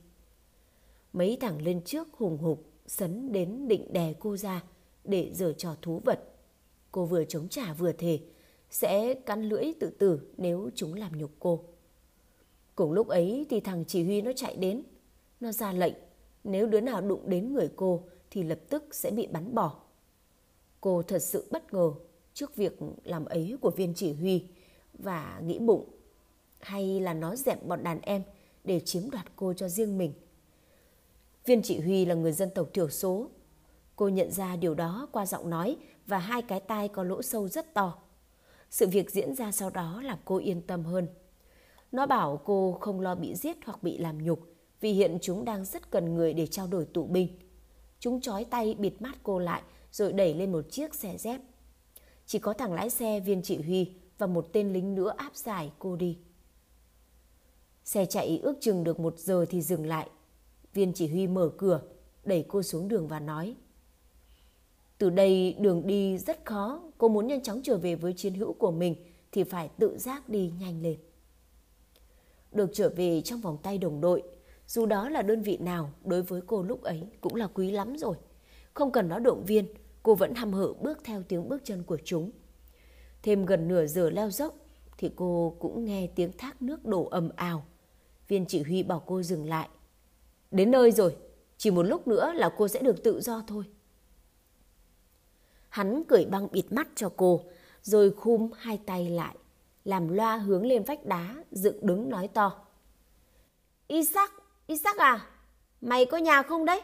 Mấy 1.14 1.38
thằng 1.42 1.62
lên 1.62 1.82
trước 1.82 2.08
hùng 2.14 2.38
hục, 2.38 2.66
sấn 2.88 3.32
đến 3.32 3.68
định 3.68 3.94
đè 3.94 4.14
cô 4.20 4.38
ra 4.38 4.64
để 5.04 5.32
giở 5.34 5.54
trò 5.54 5.76
thú 5.82 6.02
vật. 6.06 6.32
Cô 6.92 7.06
vừa 7.06 7.26
chống 7.26 7.48
trả 7.48 7.74
vừa 7.74 7.92
thề, 7.92 8.20
sẽ 8.70 9.14
cắn 9.14 9.50
lưỡi 9.50 9.74
tự 9.80 9.90
tử 9.90 10.20
nếu 10.38 10.70
chúng 10.76 10.94
làm 10.94 11.18
nhục 11.18 11.32
cô. 11.40 11.64
Cùng 12.76 12.92
lúc 12.92 13.08
ấy 13.08 13.46
thì 13.50 13.60
thằng 13.60 13.86
chỉ 13.88 14.04
huy 14.04 14.22
nó 14.22 14.32
chạy 14.36 14.56
đến. 14.56 14.84
Nó 15.40 15.52
ra 15.52 15.74
lệnh, 15.74 15.94
nếu 16.44 16.68
đứa 16.68 16.82
nào 16.82 17.02
đụng 17.02 17.30
đến 17.30 17.54
người 17.54 17.70
cô 17.76 18.04
thì 18.32 18.44
lập 18.44 18.60
tức 18.70 18.96
sẽ 18.96 19.12
bị 19.12 19.28
bắn 19.28 19.56
bỏ. 19.56 19.85
Cô 20.86 21.02
thật 21.02 21.20
sự 21.20 21.48
bất 21.52 21.74
ngờ 21.74 21.92
trước 22.34 22.56
việc 22.56 22.80
làm 23.04 23.26
ấy 23.26 23.58
của 23.62 23.70
viên 23.70 23.94
chỉ 23.94 24.14
huy 24.14 24.44
và 24.94 25.42
nghĩ 25.46 25.60
bụng, 25.60 25.90
hay 26.60 27.00
là 27.00 27.14
nó 27.14 27.36
dẹp 27.36 27.66
bọn 27.66 27.84
đàn 27.84 28.02
em 28.02 28.24
để 28.64 28.80
chiếm 28.80 29.10
đoạt 29.10 29.26
cô 29.36 29.54
cho 29.54 29.70
riêng 29.70 29.98
mình. 29.98 30.14
Viên 31.46 31.62
chỉ 31.62 31.80
huy 31.80 32.06
là 32.06 32.16
người 32.16 32.32
dân 32.32 32.50
tộc 32.56 32.68
thiểu 32.74 32.90
số. 32.90 33.30
Cô 33.96 34.08
nhận 34.08 34.32
ra 34.32 34.56
điều 34.56 34.74
đó 34.74 35.08
qua 35.12 35.26
giọng 35.26 35.50
nói 35.50 35.78
và 36.08 36.18
hai 36.18 36.42
cái 36.42 36.60
tai 36.60 36.88
có 36.88 37.04
lỗ 37.04 37.22
sâu 37.22 37.48
rất 37.48 37.74
to. 37.74 37.98
Sự 38.70 38.88
việc 38.88 39.12
diễn 39.12 39.36
ra 39.36 39.52
sau 39.52 39.70
đó 39.70 40.02
làm 40.02 40.18
cô 40.26 40.38
yên 40.38 40.62
tâm 40.62 40.84
hơn. 40.84 41.08
Nó 41.92 42.06
bảo 42.06 42.42
cô 42.46 42.78
không 42.82 43.02
lo 43.02 43.16
bị 43.16 43.36
giết 43.36 43.58
hoặc 43.66 43.84
bị 43.84 43.98
làm 43.98 44.24
nhục 44.24 44.40
vì 44.82 44.92
hiện 44.92 45.18
chúng 45.22 45.46
đang 45.46 45.66
rất 45.66 45.92
cần 45.92 46.16
người 46.16 46.34
để 46.34 46.48
trao 46.48 46.68
đổi 46.68 46.86
tụ 46.86 47.04
binh. 47.04 47.28
Chúng 48.00 48.22
trói 48.22 48.46
tay 48.46 48.76
bịt 48.80 48.94
mắt 49.00 49.18
cô 49.24 49.40
lại 49.40 49.62
rồi 49.96 50.14
đẩy 50.14 50.34
lên 50.34 50.52
một 50.52 50.72
chiếc 50.72 50.96
xe 50.96 51.18
dép. 51.18 51.42
Chỉ 52.26 52.40
có 52.40 52.54
thằng 52.54 52.74
lái 52.74 52.90
xe 52.90 53.20
viên 53.20 53.42
chỉ 53.42 53.58
huy 53.62 53.92
và 54.18 54.28
một 54.28 54.48
tên 54.54 54.74
lính 54.74 54.96
nữa 54.96 55.14
áp 55.18 55.36
giải 55.36 55.72
cô 55.80 55.96
đi. 55.96 56.18
Xe 57.84 58.06
chạy 58.06 58.40
ước 58.44 58.58
chừng 58.62 58.84
được 58.84 59.00
một 59.00 59.20
giờ 59.20 59.46
thì 59.50 59.62
dừng 59.62 59.86
lại. 59.86 60.10
Viên 60.74 60.94
chỉ 60.94 61.08
huy 61.08 61.28
mở 61.28 61.52
cửa, 61.58 61.82
đẩy 62.24 62.46
cô 62.48 62.64
xuống 62.64 62.88
đường 62.88 63.08
và 63.08 63.20
nói 63.20 63.56
từ 64.98 65.10
đây 65.10 65.56
đường 65.60 65.88
đi 65.88 66.18
rất 66.18 66.46
khó, 66.46 66.82
cô 66.98 67.08
muốn 67.08 67.28
nhanh 67.28 67.44
chóng 67.44 67.62
trở 67.64 67.78
về 67.78 67.96
với 67.96 68.14
chiến 68.14 68.34
hữu 68.34 68.54
của 68.54 68.72
mình 68.72 68.96
thì 69.32 69.44
phải 69.44 69.70
tự 69.78 69.98
giác 69.98 70.30
đi 70.30 70.52
nhanh 70.60 70.82
lên. 70.82 70.98
Được 72.52 72.70
trở 72.74 72.90
về 72.90 73.22
trong 73.22 73.42
vòng 73.42 73.58
tay 73.64 73.78
đồng 73.78 74.02
đội, 74.02 74.24
dù 74.68 74.86
đó 74.86 75.10
là 75.10 75.22
đơn 75.22 75.42
vị 75.42 75.58
nào 75.58 75.92
đối 76.06 76.22
với 76.22 76.42
cô 76.48 76.64
lúc 76.64 76.84
ấy 76.84 77.04
cũng 77.22 77.36
là 77.36 77.48
quý 77.48 77.72
lắm 77.72 77.98
rồi. 77.98 78.16
Không 78.74 78.92
cần 78.92 79.10
nó 79.10 79.20
động 79.20 79.46
viên, 79.46 79.66
cô 80.06 80.16
vẫn 80.16 80.36
hăm 80.36 80.54
hở 80.54 80.74
bước 80.74 80.98
theo 81.04 81.24
tiếng 81.24 81.50
bước 81.50 81.62
chân 81.64 81.84
của 81.84 81.98
chúng. 82.06 82.32
Thêm 83.24 83.46
gần 83.46 83.68
nửa 83.68 83.86
giờ 83.86 84.10
leo 84.10 84.30
dốc 84.30 84.56
thì 84.98 85.12
cô 85.16 85.56
cũng 85.60 85.86
nghe 85.86 86.08
tiếng 86.16 86.38
thác 86.38 86.62
nước 86.62 86.86
đổ 86.86 87.06
ầm 87.06 87.30
ào. 87.36 87.66
Viên 88.28 88.46
chỉ 88.46 88.64
huy 88.64 88.84
bảo 88.84 89.04
cô 89.06 89.22
dừng 89.22 89.46
lại. 89.46 89.70
Đến 90.52 90.72
nơi 90.72 90.92
rồi, 90.92 91.16
chỉ 91.58 91.72
một 91.72 91.84
lúc 91.84 92.08
nữa 92.08 92.34
là 92.36 92.50
cô 92.58 92.68
sẽ 92.68 92.82
được 92.82 93.04
tự 93.04 93.22
do 93.22 93.44
thôi. 93.48 93.64
Hắn 95.70 96.04
cởi 96.04 96.26
băng 96.26 96.48
bịt 96.52 96.66
mắt 96.72 96.88
cho 96.96 97.12
cô, 97.18 97.42
rồi 97.82 98.12
khum 98.12 98.52
hai 98.58 98.80
tay 98.86 99.10
lại, 99.10 99.36
làm 99.86 100.08
loa 100.08 100.38
hướng 100.38 100.66
lên 100.66 100.84
vách 100.84 101.06
đá, 101.06 101.36
dựng 101.52 101.86
đứng 101.86 102.10
nói 102.10 102.28
to. 102.28 102.66
Isaac, 103.88 104.32
Isaac 104.68 104.98
à, 104.98 105.30
mày 105.82 106.06
có 106.06 106.18
nhà 106.18 106.42
không 106.42 106.66
đấy? 106.66 106.82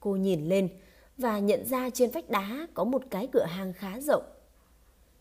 Cô 0.00 0.16
nhìn 0.16 0.48
lên 0.48 0.68
và 1.22 1.38
nhận 1.38 1.64
ra 1.64 1.90
trên 1.90 2.10
vách 2.10 2.30
đá 2.30 2.66
có 2.74 2.84
một 2.84 3.02
cái 3.10 3.28
cửa 3.32 3.44
hàng 3.44 3.72
khá 3.72 4.00
rộng. 4.00 4.22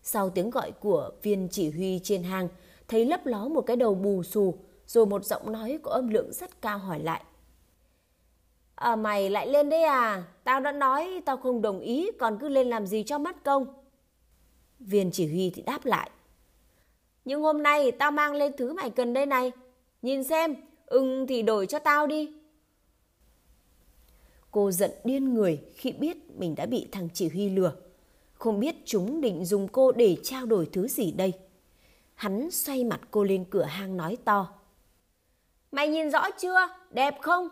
Sau 0.04 0.30
tiếng 0.30 0.50
gọi 0.50 0.72
của 0.72 1.12
viên 1.22 1.48
chỉ 1.52 1.72
huy 1.72 2.00
trên 2.04 2.24
hang, 2.24 2.48
thấy 2.88 3.06
lấp 3.06 3.26
ló 3.26 3.48
một 3.48 3.62
cái 3.62 3.76
đầu 3.76 3.96
bù 3.96 4.24
xù, 4.24 4.58
rồi 4.88 5.06
một 5.06 5.26
giọng 5.26 5.52
nói 5.52 5.80
có 5.84 5.92
âm 5.92 6.10
lượng 6.10 6.34
rất 6.34 6.62
cao 6.62 6.78
hỏi 6.78 7.00
lại. 7.00 7.24
À 8.76 8.96
mày 8.96 9.30
lại 9.30 9.48
lên 9.48 9.70
đấy 9.70 9.84
à? 9.84 10.24
Tao 10.44 10.60
đã 10.60 10.72
nói 10.72 11.22
tao 11.26 11.38
không 11.38 11.62
đồng 11.62 11.80
ý, 11.80 12.12
còn 12.20 12.38
cứ 12.42 12.50
lên 12.50 12.70
làm 12.70 12.88
gì 12.88 13.04
cho 13.04 13.18
mất 13.18 13.44
công. 13.44 13.66
Viên 14.80 15.12
chỉ 15.12 15.28
huy 15.28 15.50
thì 15.56 15.62
đáp 15.62 15.86
lại. 15.86 16.10
Nhưng 17.26 17.42
hôm 17.42 17.64
nay 17.64 17.92
tao 17.92 18.12
mang 18.12 18.34
lên 18.34 18.52
thứ 18.58 18.74
mày 18.74 18.90
cần 18.90 19.14
đây 19.14 19.26
này. 19.26 19.52
Nhìn 20.02 20.24
xem, 20.24 20.56
ưng 20.86 21.28
thì 21.28 21.42
đổi 21.42 21.68
cho 21.68 21.80
tao 21.80 22.08
đi. 22.08 22.41
Cô 24.52 24.72
giận 24.72 24.92
điên 25.04 25.34
người 25.34 25.62
khi 25.76 25.92
biết 25.92 26.18
mình 26.38 26.56
đã 26.56 26.66
bị 26.66 26.88
thằng 26.92 27.10
chỉ 27.14 27.30
huy 27.30 27.50
lừa. 27.50 27.74
Không 28.34 28.60
biết 28.60 28.76
chúng 28.86 29.22
định 29.22 29.46
dùng 29.46 29.68
cô 29.68 29.92
để 29.92 30.18
trao 30.24 30.46
đổi 30.46 30.70
thứ 30.72 30.88
gì 30.88 31.12
đây. 31.12 31.34
Hắn 32.14 32.52
xoay 32.52 32.84
mặt 32.84 33.02
cô 33.12 33.24
lên 33.24 33.46
cửa 33.50 33.64
hang 33.64 33.98
nói 33.98 34.18
to. 34.26 34.54
Mày 35.72 35.88
nhìn 35.88 36.10
rõ 36.10 36.32
chưa? 36.38 36.70
Đẹp 36.90 37.18
không? 37.22 37.48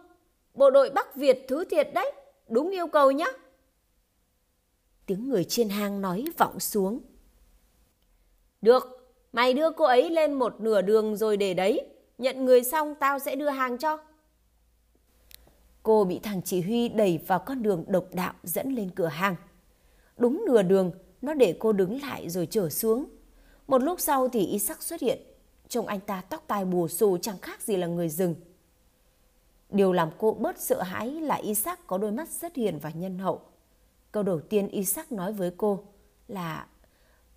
Bộ 0.53 0.69
đội 0.69 0.89
Bắc 0.89 1.15
Việt 1.15 1.45
thứ 1.47 1.65
thiệt 1.65 1.89
đấy. 1.93 2.11
Đúng 2.47 2.69
yêu 2.71 2.87
cầu 2.87 3.11
nhá. 3.11 3.27
Tiếng 5.05 5.29
người 5.29 5.43
trên 5.43 5.69
hang 5.69 6.01
nói 6.01 6.25
vọng 6.37 6.59
xuống. 6.59 6.99
Được, 8.61 9.13
mày 9.33 9.53
đưa 9.53 9.71
cô 9.71 9.85
ấy 9.85 10.09
lên 10.09 10.33
một 10.33 10.61
nửa 10.61 10.81
đường 10.81 11.15
rồi 11.15 11.37
để 11.37 11.53
đấy. 11.53 11.85
Nhận 12.17 12.45
người 12.45 12.63
xong 12.63 12.95
tao 12.99 13.19
sẽ 13.19 13.35
đưa 13.35 13.49
hàng 13.49 13.77
cho. 13.77 13.97
Cô 15.89 16.03
bị 16.03 16.19
thằng 16.19 16.41
chỉ 16.41 16.61
huy 16.61 16.89
đẩy 16.89 17.19
vào 17.27 17.39
con 17.39 17.63
đường 17.63 17.83
độc 17.87 18.05
đạo 18.13 18.33
dẫn 18.43 18.75
lên 18.75 18.89
cửa 18.89 19.07
hàng. 19.07 19.35
Đúng 20.17 20.43
nửa 20.47 20.61
đường, 20.61 20.91
nó 21.21 21.33
để 21.33 21.55
cô 21.59 21.71
đứng 21.71 22.01
lại 22.01 22.29
rồi 22.29 22.47
trở 22.51 22.69
xuống. 22.69 23.05
Một 23.67 23.83
lúc 23.83 23.99
sau 23.99 24.29
thì 24.29 24.45
Isaac 24.45 24.83
xuất 24.83 25.01
hiện. 25.01 25.19
Trông 25.67 25.87
anh 25.87 25.99
ta 25.99 26.21
tóc 26.21 26.43
tai 26.47 26.65
bù 26.65 26.87
xù 26.87 27.17
chẳng 27.17 27.37
khác 27.41 27.61
gì 27.61 27.77
là 27.77 27.87
người 27.87 28.09
rừng. 28.09 28.35
Điều 29.69 29.93
làm 29.93 30.09
cô 30.17 30.31
bớt 30.31 30.59
sợ 30.59 30.81
hãi 30.81 31.11
là 31.11 31.35
Isaac 31.35 31.87
có 31.87 31.97
đôi 31.97 32.11
mắt 32.11 32.29
rất 32.29 32.55
hiền 32.55 32.79
và 32.79 32.89
nhân 32.89 33.19
hậu. 33.19 33.41
Câu 34.11 34.23
đầu 34.23 34.39
tiên 34.39 34.67
Isaac 34.67 35.11
nói 35.11 35.33
với 35.33 35.51
cô 35.57 35.83
là 36.27 36.67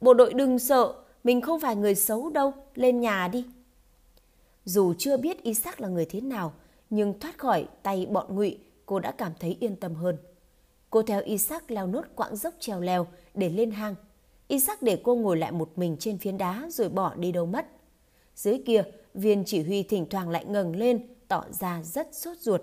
Bộ 0.00 0.14
đội 0.14 0.34
đừng 0.34 0.58
sợ, 0.58 0.94
mình 1.24 1.40
không 1.40 1.60
phải 1.60 1.76
người 1.76 1.94
xấu 1.94 2.30
đâu, 2.30 2.52
lên 2.74 3.00
nhà 3.00 3.28
đi. 3.28 3.46
Dù 4.64 4.94
chưa 4.98 5.16
biết 5.16 5.42
Isaac 5.42 5.80
là 5.80 5.88
người 5.88 6.04
thế 6.04 6.20
nào, 6.20 6.52
nhưng 6.92 7.20
thoát 7.20 7.38
khỏi 7.38 7.66
tay 7.82 8.06
bọn 8.06 8.34
ngụy, 8.34 8.58
cô 8.86 8.98
đã 8.98 9.12
cảm 9.12 9.32
thấy 9.40 9.56
yên 9.60 9.76
tâm 9.76 9.94
hơn. 9.94 10.16
Cô 10.90 11.02
theo 11.02 11.22
Isaac 11.22 11.70
leo 11.70 11.86
nốt 11.86 12.04
quãng 12.16 12.36
dốc 12.36 12.54
trèo 12.60 12.80
leo 12.80 13.06
để 13.34 13.48
lên 13.48 13.70
hang. 13.70 13.94
Isaac 14.48 14.82
để 14.82 15.00
cô 15.04 15.14
ngồi 15.14 15.36
lại 15.36 15.52
một 15.52 15.70
mình 15.76 15.96
trên 15.98 16.18
phiến 16.18 16.38
đá 16.38 16.68
rồi 16.70 16.88
bỏ 16.88 17.14
đi 17.14 17.32
đâu 17.32 17.46
mất. 17.46 17.66
Dưới 18.36 18.62
kia, 18.66 18.82
viên 19.14 19.44
chỉ 19.46 19.62
huy 19.62 19.82
thỉnh 19.82 20.06
thoảng 20.10 20.28
lại 20.30 20.44
ngẩng 20.44 20.76
lên, 20.76 21.06
tỏ 21.28 21.44
ra 21.50 21.82
rất 21.82 22.08
sốt 22.14 22.36
ruột. 22.38 22.60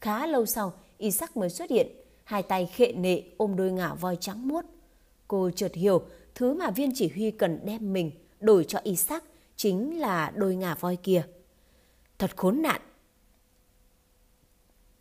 Khá 0.00 0.26
lâu 0.26 0.46
sau, 0.46 0.72
Isaac 0.98 1.36
mới 1.36 1.50
xuất 1.50 1.70
hiện, 1.70 1.86
hai 2.24 2.42
tay 2.42 2.66
khệ 2.66 2.92
nệ 2.92 3.22
ôm 3.36 3.56
đôi 3.56 3.72
ngả 3.72 3.94
voi 3.94 4.16
trắng 4.20 4.48
muốt. 4.48 4.64
Cô 5.28 5.50
chợt 5.50 5.74
hiểu 5.74 6.02
thứ 6.34 6.54
mà 6.54 6.70
viên 6.70 6.90
chỉ 6.94 7.08
huy 7.08 7.30
cần 7.30 7.60
đem 7.64 7.92
mình 7.92 8.10
đổi 8.40 8.64
cho 8.64 8.78
Isaac 8.82 9.24
chính 9.56 10.00
là 10.00 10.32
đôi 10.34 10.56
ngà 10.56 10.74
voi 10.74 10.96
kia. 10.96 11.22
Thật 12.18 12.36
khốn 12.36 12.62
nạn. 12.62 12.80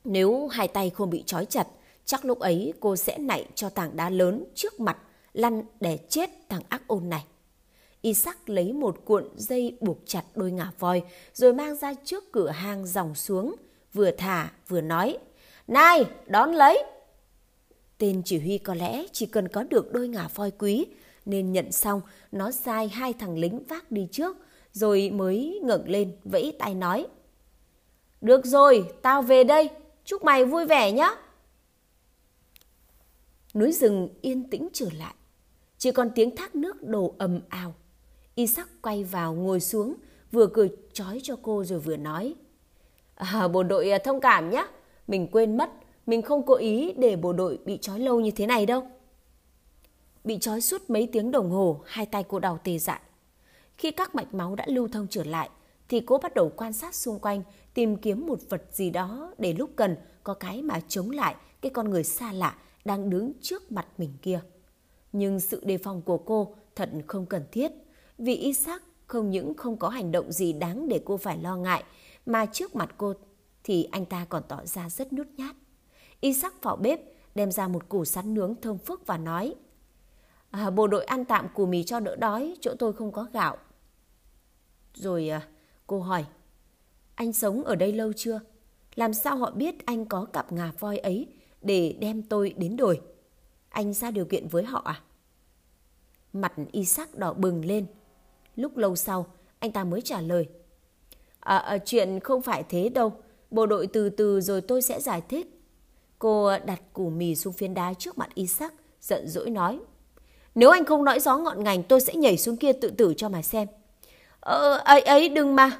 Nếu 0.09 0.47
hai 0.47 0.67
tay 0.67 0.89
không 0.89 1.09
bị 1.09 1.23
trói 1.25 1.45
chặt, 1.45 1.67
chắc 2.05 2.25
lúc 2.25 2.39
ấy 2.39 2.73
cô 2.79 2.95
sẽ 2.95 3.17
nảy 3.17 3.45
cho 3.55 3.69
tảng 3.69 3.95
đá 3.95 4.09
lớn 4.09 4.43
trước 4.55 4.79
mặt, 4.79 4.97
lăn 5.33 5.63
để 5.79 5.97
chết 6.09 6.29
thằng 6.49 6.61
ác 6.69 6.87
ôn 6.87 7.09
này. 7.09 7.25
Isaac 8.01 8.49
lấy 8.49 8.73
một 8.73 9.05
cuộn 9.05 9.29
dây 9.35 9.77
buộc 9.81 9.97
chặt 10.05 10.23
đôi 10.35 10.51
ngà 10.51 10.71
voi, 10.79 11.03
rồi 11.33 11.53
mang 11.53 11.75
ra 11.75 11.93
trước 12.03 12.31
cửa 12.31 12.49
hang 12.49 12.87
dòng 12.87 13.15
xuống, 13.15 13.55
vừa 13.93 14.11
thả 14.11 14.51
vừa 14.67 14.81
nói, 14.81 15.17
Này, 15.67 16.05
đón 16.27 16.51
lấy! 16.51 16.83
Tên 17.97 18.21
chỉ 18.25 18.39
huy 18.39 18.57
có 18.57 18.73
lẽ 18.73 19.05
chỉ 19.11 19.25
cần 19.25 19.47
có 19.47 19.63
được 19.63 19.93
đôi 19.93 20.07
ngà 20.07 20.27
voi 20.35 20.51
quý, 20.51 20.85
nên 21.25 21.51
nhận 21.51 21.71
xong, 21.71 22.01
nó 22.31 22.51
sai 22.51 22.87
hai 22.87 23.13
thằng 23.13 23.37
lính 23.37 23.63
vác 23.69 23.91
đi 23.91 24.07
trước, 24.11 24.37
rồi 24.73 25.09
mới 25.09 25.59
ngẩng 25.63 25.89
lên 25.89 26.15
vẫy 26.23 26.55
tay 26.59 26.73
nói. 26.73 27.07
Được 28.21 28.45
rồi, 28.45 28.85
tao 29.01 29.21
về 29.21 29.43
đây, 29.43 29.69
chúc 30.07 30.23
mày 30.23 30.45
vui 30.45 30.65
vẻ 30.65 30.91
nhé. 30.91 31.15
Núi 33.53 33.71
rừng 33.71 34.09
yên 34.21 34.49
tĩnh 34.49 34.69
trở 34.73 34.89
lại, 34.97 35.13
chỉ 35.77 35.91
còn 35.91 36.09
tiếng 36.15 36.35
thác 36.35 36.55
nước 36.55 36.83
đổ 36.83 37.15
ầm 37.17 37.39
ào. 37.49 37.73
Isaac 38.35 38.67
quay 38.81 39.03
vào 39.03 39.33
ngồi 39.33 39.59
xuống, 39.59 39.93
vừa 40.31 40.47
cười 40.47 40.69
trói 40.93 41.19
cho 41.23 41.35
cô 41.41 41.63
rồi 41.63 41.79
vừa 41.79 41.97
nói. 41.97 42.35
À, 43.15 43.47
bộ 43.47 43.63
đội 43.63 43.91
à, 43.91 43.97
thông 43.97 44.21
cảm 44.21 44.49
nhé, 44.49 44.67
mình 45.07 45.27
quên 45.31 45.57
mất, 45.57 45.69
mình 46.05 46.21
không 46.21 46.45
cố 46.45 46.55
ý 46.55 46.93
để 46.97 47.15
bộ 47.15 47.33
đội 47.33 47.59
bị 47.65 47.77
trói 47.81 47.99
lâu 47.99 48.19
như 48.19 48.31
thế 48.31 48.45
này 48.45 48.65
đâu. 48.65 48.87
Bị 50.23 50.37
trói 50.39 50.61
suốt 50.61 50.89
mấy 50.89 51.09
tiếng 51.11 51.31
đồng 51.31 51.49
hồ, 51.49 51.81
hai 51.85 52.05
tay 52.05 52.23
cô 52.27 52.39
đau 52.39 52.59
tê 52.63 52.77
dại. 52.77 53.01
Khi 53.77 53.91
các 53.91 54.15
mạch 54.15 54.33
máu 54.33 54.55
đã 54.55 54.65
lưu 54.67 54.87
thông 54.87 55.07
trở 55.09 55.23
lại, 55.23 55.49
thì 55.89 56.01
cô 56.01 56.17
bắt 56.17 56.35
đầu 56.35 56.51
quan 56.55 56.73
sát 56.73 56.95
xung 56.95 57.19
quanh, 57.19 57.43
tìm 57.73 57.97
kiếm 57.97 58.25
một 58.27 58.39
vật 58.49 58.63
gì 58.71 58.89
đó 58.89 59.33
để 59.37 59.53
lúc 59.53 59.69
cần 59.75 59.95
có 60.23 60.33
cái 60.33 60.61
mà 60.61 60.79
chống 60.87 61.11
lại 61.11 61.35
cái 61.61 61.69
con 61.69 61.89
người 61.89 62.03
xa 62.03 62.31
lạ 62.31 62.55
đang 62.85 63.09
đứng 63.09 63.31
trước 63.41 63.71
mặt 63.71 63.87
mình 63.97 64.13
kia. 64.21 64.39
Nhưng 65.13 65.39
sự 65.39 65.63
đề 65.65 65.77
phòng 65.77 66.01
của 66.01 66.17
cô 66.17 66.55
thật 66.75 66.89
không 67.07 67.25
cần 67.25 67.43
thiết, 67.51 67.71
vì 68.17 68.35
Isaac 68.35 68.81
không 69.07 69.29
những 69.29 69.53
không 69.53 69.77
có 69.77 69.89
hành 69.89 70.11
động 70.11 70.31
gì 70.31 70.53
đáng 70.53 70.87
để 70.87 71.01
cô 71.05 71.17
phải 71.17 71.37
lo 71.37 71.55
ngại, 71.55 71.83
mà 72.25 72.45
trước 72.45 72.75
mặt 72.75 72.95
cô 72.97 73.13
thì 73.63 73.83
anh 73.91 74.05
ta 74.05 74.25
còn 74.29 74.43
tỏ 74.47 74.65
ra 74.65 74.89
rất 74.89 75.13
nhút 75.13 75.27
nhát. 75.37 75.55
Isaac 76.19 76.53
vào 76.61 76.75
bếp, 76.75 76.99
đem 77.35 77.51
ra 77.51 77.67
một 77.67 77.89
củ 77.89 78.05
sắn 78.05 78.33
nướng 78.33 78.55
thơm 78.61 78.77
phức 78.77 79.07
và 79.07 79.17
nói 79.17 79.55
à, 80.51 80.69
Bộ 80.69 80.87
đội 80.87 81.05
ăn 81.05 81.25
tạm 81.25 81.47
củ 81.53 81.65
mì 81.65 81.83
cho 81.83 81.99
đỡ 81.99 82.15
đói, 82.15 82.55
chỗ 82.61 82.75
tôi 82.79 82.93
không 82.93 83.11
có 83.11 83.27
gạo. 83.33 83.57
Rồi 84.93 85.29
à, 85.29 85.47
cô 85.87 85.99
hỏi, 85.99 86.25
anh 87.15 87.33
sống 87.33 87.63
ở 87.63 87.75
đây 87.75 87.93
lâu 87.93 88.13
chưa? 88.13 88.39
Làm 88.95 89.13
sao 89.13 89.37
họ 89.37 89.51
biết 89.51 89.85
anh 89.85 90.05
có 90.05 90.25
cặp 90.25 90.51
ngà 90.51 90.71
voi 90.79 90.97
ấy 90.97 91.27
để 91.61 91.95
đem 91.99 92.21
tôi 92.21 92.53
đến 92.57 92.77
đồi? 92.77 93.01
Anh 93.69 93.93
ra 93.93 94.11
điều 94.11 94.25
kiện 94.25 94.47
với 94.47 94.63
họ 94.63 94.81
à? 94.85 95.01
Mặt 96.33 96.53
Isaac 96.71 97.15
đỏ 97.15 97.33
bừng 97.33 97.65
lên. 97.65 97.85
Lúc 98.55 98.77
lâu 98.77 98.95
sau, 98.95 99.25
anh 99.59 99.71
ta 99.71 99.83
mới 99.83 100.01
trả 100.01 100.21
lời. 100.21 100.47
À, 101.39 101.57
à, 101.57 101.77
chuyện 101.77 102.19
không 102.19 102.41
phải 102.41 102.63
thế 102.69 102.89
đâu. 102.89 103.13
Bộ 103.51 103.65
đội 103.65 103.87
từ 103.87 104.09
từ 104.09 104.41
rồi 104.41 104.61
tôi 104.61 104.81
sẽ 104.81 104.99
giải 104.99 105.21
thích. 105.29 105.61
Cô 106.19 106.59
đặt 106.65 106.81
củ 106.93 107.09
mì 107.09 107.35
xuống 107.35 107.53
phiến 107.53 107.73
đá 107.73 107.93
trước 107.93 108.17
mặt 108.17 108.29
Isaac, 108.33 108.73
giận 109.01 109.27
dỗi 109.27 109.49
nói. 109.49 109.79
Nếu 110.55 110.69
anh 110.69 110.85
không 110.85 111.03
nói 111.03 111.19
gió 111.19 111.37
ngọn 111.37 111.63
ngành 111.63 111.83
tôi 111.83 112.01
sẽ 112.01 112.15
nhảy 112.15 112.37
xuống 112.37 112.57
kia 112.57 112.73
tự 112.73 112.89
tử 112.89 113.13
cho 113.17 113.29
mà 113.29 113.41
xem. 113.41 113.67
Ờ, 114.47 114.81
ấy 114.85 115.01
ấy 115.01 115.29
đừng 115.29 115.55
mà. 115.55 115.79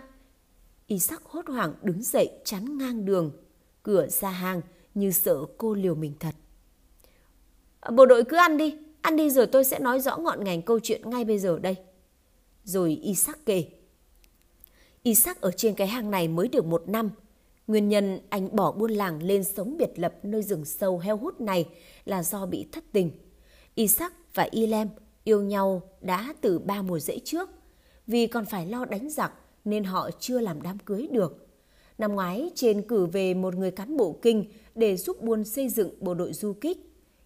Isaac 0.88 1.24
hốt 1.24 1.48
hoảng 1.48 1.74
đứng 1.82 2.04
dậy 2.04 2.30
chắn 2.46 2.78
ngang 2.78 3.06
đường, 3.06 3.32
cửa 3.84 4.08
ra 4.08 4.30
hàng 4.30 4.62
như 4.94 5.12
sợ 5.12 5.46
cô 5.58 5.74
liều 5.74 5.96
mình 5.96 6.14
thật. 6.20 6.36
Bộ 7.92 8.06
đội 8.06 8.24
cứ 8.24 8.38
ăn 8.38 8.58
đi, 8.58 8.78
ăn 9.02 9.16
đi 9.16 9.30
rồi 9.30 9.48
tôi 9.48 9.64
sẽ 9.64 9.80
nói 9.80 10.00
rõ 10.00 10.18
ngọn 10.18 10.44
ngành 10.44 10.62
câu 10.62 10.80
chuyện 10.84 11.10
ngay 11.10 11.26
bây 11.26 11.40
giờ 11.40 11.60
đây. 11.60 11.76
Rồi 12.64 13.00
Isaac 13.04 13.46
kể. 13.46 13.66
Isaac 15.04 15.42
ở 15.42 15.52
trên 15.52 15.76
cái 15.76 15.88
hang 15.88 16.12
này 16.12 16.28
mới 16.28 16.48
được 16.48 16.66
một 16.66 16.84
năm. 16.88 17.10
Nguyên 17.68 17.90
nhân 17.90 18.20
anh 18.30 18.56
bỏ 18.56 18.72
buôn 18.72 18.92
làng 18.92 19.24
lên 19.24 19.44
sống 19.44 19.78
biệt 19.78 19.92
lập 19.96 20.14
nơi 20.24 20.44
rừng 20.44 20.66
sâu 20.66 21.00
heo 21.00 21.18
hút 21.18 21.42
này 21.42 21.70
là 22.06 22.24
do 22.24 22.46
bị 22.46 22.68
thất 22.72 22.84
tình. 22.92 23.12
Isaac 23.76 24.14
và 24.34 24.48
Ilem 24.52 24.88
yêu 25.24 25.42
nhau 25.42 25.82
đã 26.02 26.34
từ 26.42 26.60
ba 26.60 26.82
mùa 26.82 27.00
rễ 27.00 27.20
trước. 27.24 27.50
Vì 28.08 28.28
còn 28.28 28.46
phải 28.46 28.66
lo 28.66 28.86
đánh 28.86 29.10
giặc 29.10 29.34
nên 29.66 29.84
họ 29.84 30.10
chưa 30.20 30.40
làm 30.40 30.62
đám 30.62 30.80
cưới 30.80 31.08
được. 31.12 31.48
Năm 31.98 32.16
ngoái, 32.16 32.52
trên 32.56 32.82
cử 32.82 33.06
về 33.06 33.34
một 33.34 33.56
người 33.56 33.72
cán 33.72 33.98
bộ 33.98 34.20
kinh 34.22 34.46
để 34.76 34.98
giúp 34.98 35.22
buôn 35.22 35.44
xây 35.44 35.70
dựng 35.70 35.90
bộ 36.00 36.14
đội 36.14 36.34
du 36.34 36.54
kích. 36.54 36.78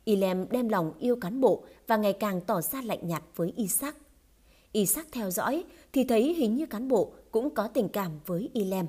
Ilem 0.03 0.49
đem 0.49 0.69
lòng 0.69 0.93
yêu 0.99 1.15
cán 1.15 1.41
bộ 1.41 1.63
và 1.87 1.97
ngày 1.97 2.13
càng 2.13 2.41
tỏ 2.41 2.61
ra 2.61 2.81
lạnh 2.81 3.07
nhạt 3.07 3.23
với 3.35 3.53
Isaac. 3.55 3.95
Isaac 4.71 5.07
theo 5.11 5.31
dõi 5.31 5.63
thì 5.93 6.03
thấy 6.03 6.33
hình 6.33 6.55
như 6.55 6.65
cán 6.65 6.87
bộ 6.87 7.13
cũng 7.31 7.49
có 7.49 7.67
tình 7.67 7.89
cảm 7.89 8.11
với 8.25 8.49
Ilem. 8.53 8.85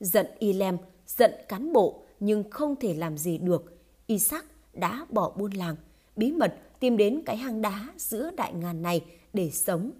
Giận 0.00 0.26
Ilem, 0.38 0.76
giận 1.06 1.32
cán 1.48 1.72
bộ 1.72 2.02
nhưng 2.20 2.50
không 2.50 2.76
thể 2.76 2.94
làm 2.94 3.18
gì 3.18 3.38
được. 3.38 3.78
Isaac 4.06 4.44
đã 4.72 5.06
bỏ 5.10 5.30
buôn 5.30 5.50
làng 5.52 5.76
bí 6.16 6.32
mật 6.32 6.54
tìm 6.80 6.96
đến 6.96 7.22
cái 7.26 7.36
hang 7.36 7.62
đá 7.62 7.88
giữa 7.96 8.30
đại 8.36 8.52
ngàn 8.52 8.82
này 8.82 9.04
để 9.32 9.50
sống. 9.50 9.90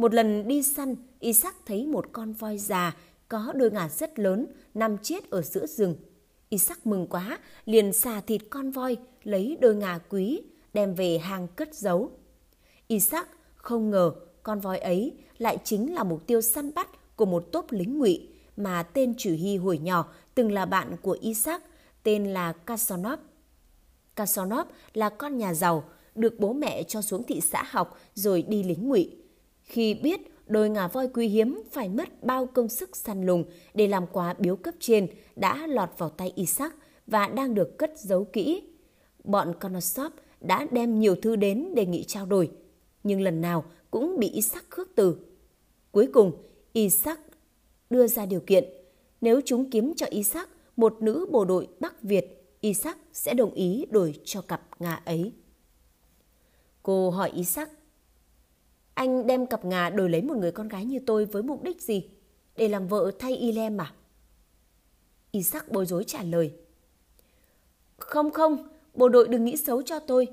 Một 0.00 0.14
lần 0.14 0.48
đi 0.48 0.62
săn, 0.62 0.96
Isaac 1.18 1.54
thấy 1.66 1.86
một 1.86 2.06
con 2.12 2.32
voi 2.32 2.58
già 2.58 2.96
có 3.28 3.52
đôi 3.56 3.70
ngà 3.70 3.88
rất 3.88 4.18
lớn 4.18 4.46
nằm 4.74 4.98
chết 4.98 5.30
ở 5.30 5.42
giữa 5.42 5.66
rừng. 5.66 5.96
Isaac 6.48 6.86
mừng 6.86 7.06
quá, 7.06 7.38
liền 7.64 7.92
xà 7.92 8.20
thịt 8.20 8.42
con 8.50 8.70
voi, 8.70 8.96
lấy 9.22 9.58
đôi 9.60 9.74
ngà 9.74 9.98
quý, 10.08 10.42
đem 10.74 10.94
về 10.94 11.18
hang 11.18 11.48
cất 11.48 11.74
giấu. 11.74 12.10
Isaac 12.86 13.28
không 13.56 13.90
ngờ 13.90 14.12
con 14.42 14.60
voi 14.60 14.78
ấy 14.78 15.12
lại 15.38 15.58
chính 15.64 15.94
là 15.94 16.04
mục 16.04 16.26
tiêu 16.26 16.40
săn 16.40 16.74
bắt 16.74 17.16
của 17.16 17.26
một 17.26 17.52
tốp 17.52 17.72
lính 17.72 17.98
ngụy 17.98 18.28
mà 18.56 18.82
tên 18.82 19.14
chủ 19.18 19.30
hy 19.30 19.56
hồi 19.56 19.78
nhỏ 19.78 20.12
từng 20.34 20.52
là 20.52 20.66
bạn 20.66 20.96
của 21.02 21.18
Isaac, 21.20 21.62
tên 22.02 22.26
là 22.26 22.52
Kasonov. 22.52 23.20
Kasonov 24.16 24.66
là 24.94 25.08
con 25.08 25.38
nhà 25.38 25.54
giàu, 25.54 25.84
được 26.14 26.34
bố 26.38 26.52
mẹ 26.52 26.82
cho 26.82 27.02
xuống 27.02 27.22
thị 27.22 27.40
xã 27.40 27.64
học 27.70 27.98
rồi 28.14 28.42
đi 28.42 28.62
lính 28.62 28.88
ngụy. 28.88 29.19
Khi 29.70 29.94
biết 29.94 30.20
đôi 30.46 30.70
ngà 30.70 30.88
voi 30.88 31.08
quý 31.14 31.28
hiếm 31.28 31.62
phải 31.70 31.88
mất 31.88 32.22
bao 32.22 32.46
công 32.46 32.68
sức 32.68 32.96
săn 32.96 33.26
lùng 33.26 33.44
để 33.74 33.86
làm 33.86 34.06
quà 34.12 34.34
biếu 34.38 34.56
cấp 34.56 34.74
trên 34.80 35.06
đã 35.36 35.66
lọt 35.66 35.88
vào 35.98 36.08
tay 36.08 36.32
Isaac 36.34 36.74
và 37.06 37.28
đang 37.28 37.54
được 37.54 37.78
cất 37.78 37.98
giấu 37.98 38.24
kỹ. 38.24 38.62
Bọn 39.24 39.54
Konosov 39.60 40.12
đã 40.40 40.66
đem 40.70 41.00
nhiều 41.00 41.14
thư 41.14 41.36
đến 41.36 41.74
đề 41.74 41.86
nghị 41.86 42.04
trao 42.04 42.26
đổi, 42.26 42.50
nhưng 43.02 43.20
lần 43.20 43.40
nào 43.40 43.64
cũng 43.90 44.18
bị 44.18 44.30
Isaac 44.30 44.70
khước 44.70 44.88
từ. 44.94 45.16
Cuối 45.92 46.08
cùng, 46.12 46.32
Isaac 46.72 47.20
đưa 47.90 48.06
ra 48.06 48.26
điều 48.26 48.40
kiện, 48.40 48.64
nếu 49.20 49.40
chúng 49.44 49.70
kiếm 49.70 49.92
cho 49.96 50.06
Isaac 50.06 50.48
một 50.76 51.02
nữ 51.02 51.28
bộ 51.30 51.44
đội 51.44 51.68
Bắc 51.80 52.02
Việt, 52.02 52.56
Isaac 52.60 52.98
sẽ 53.12 53.34
đồng 53.34 53.54
ý 53.54 53.86
đổi 53.90 54.14
cho 54.24 54.42
cặp 54.42 54.62
ngà 54.78 54.94
ấy. 55.04 55.32
Cô 56.82 57.10
hỏi 57.10 57.30
Isaac, 57.34 57.70
anh 58.94 59.26
đem 59.26 59.46
cặp 59.46 59.64
ngà 59.64 59.90
đổi 59.90 60.10
lấy 60.10 60.22
một 60.22 60.36
người 60.36 60.52
con 60.52 60.68
gái 60.68 60.84
như 60.84 60.98
tôi 61.06 61.24
với 61.24 61.42
mục 61.42 61.62
đích 61.62 61.82
gì? 61.82 62.10
Để 62.56 62.68
làm 62.68 62.88
vợ 62.88 63.10
thay 63.18 63.36
Ilem 63.36 63.80
à? 63.80 63.94
Isaac 65.30 65.72
bối 65.72 65.86
rối 65.86 66.04
trả 66.04 66.22
lời. 66.22 66.52
Không 67.96 68.30
không, 68.30 68.68
bộ 68.94 69.08
đội 69.08 69.28
đừng 69.28 69.44
nghĩ 69.44 69.56
xấu 69.56 69.82
cho 69.82 69.98
tôi. 69.98 70.26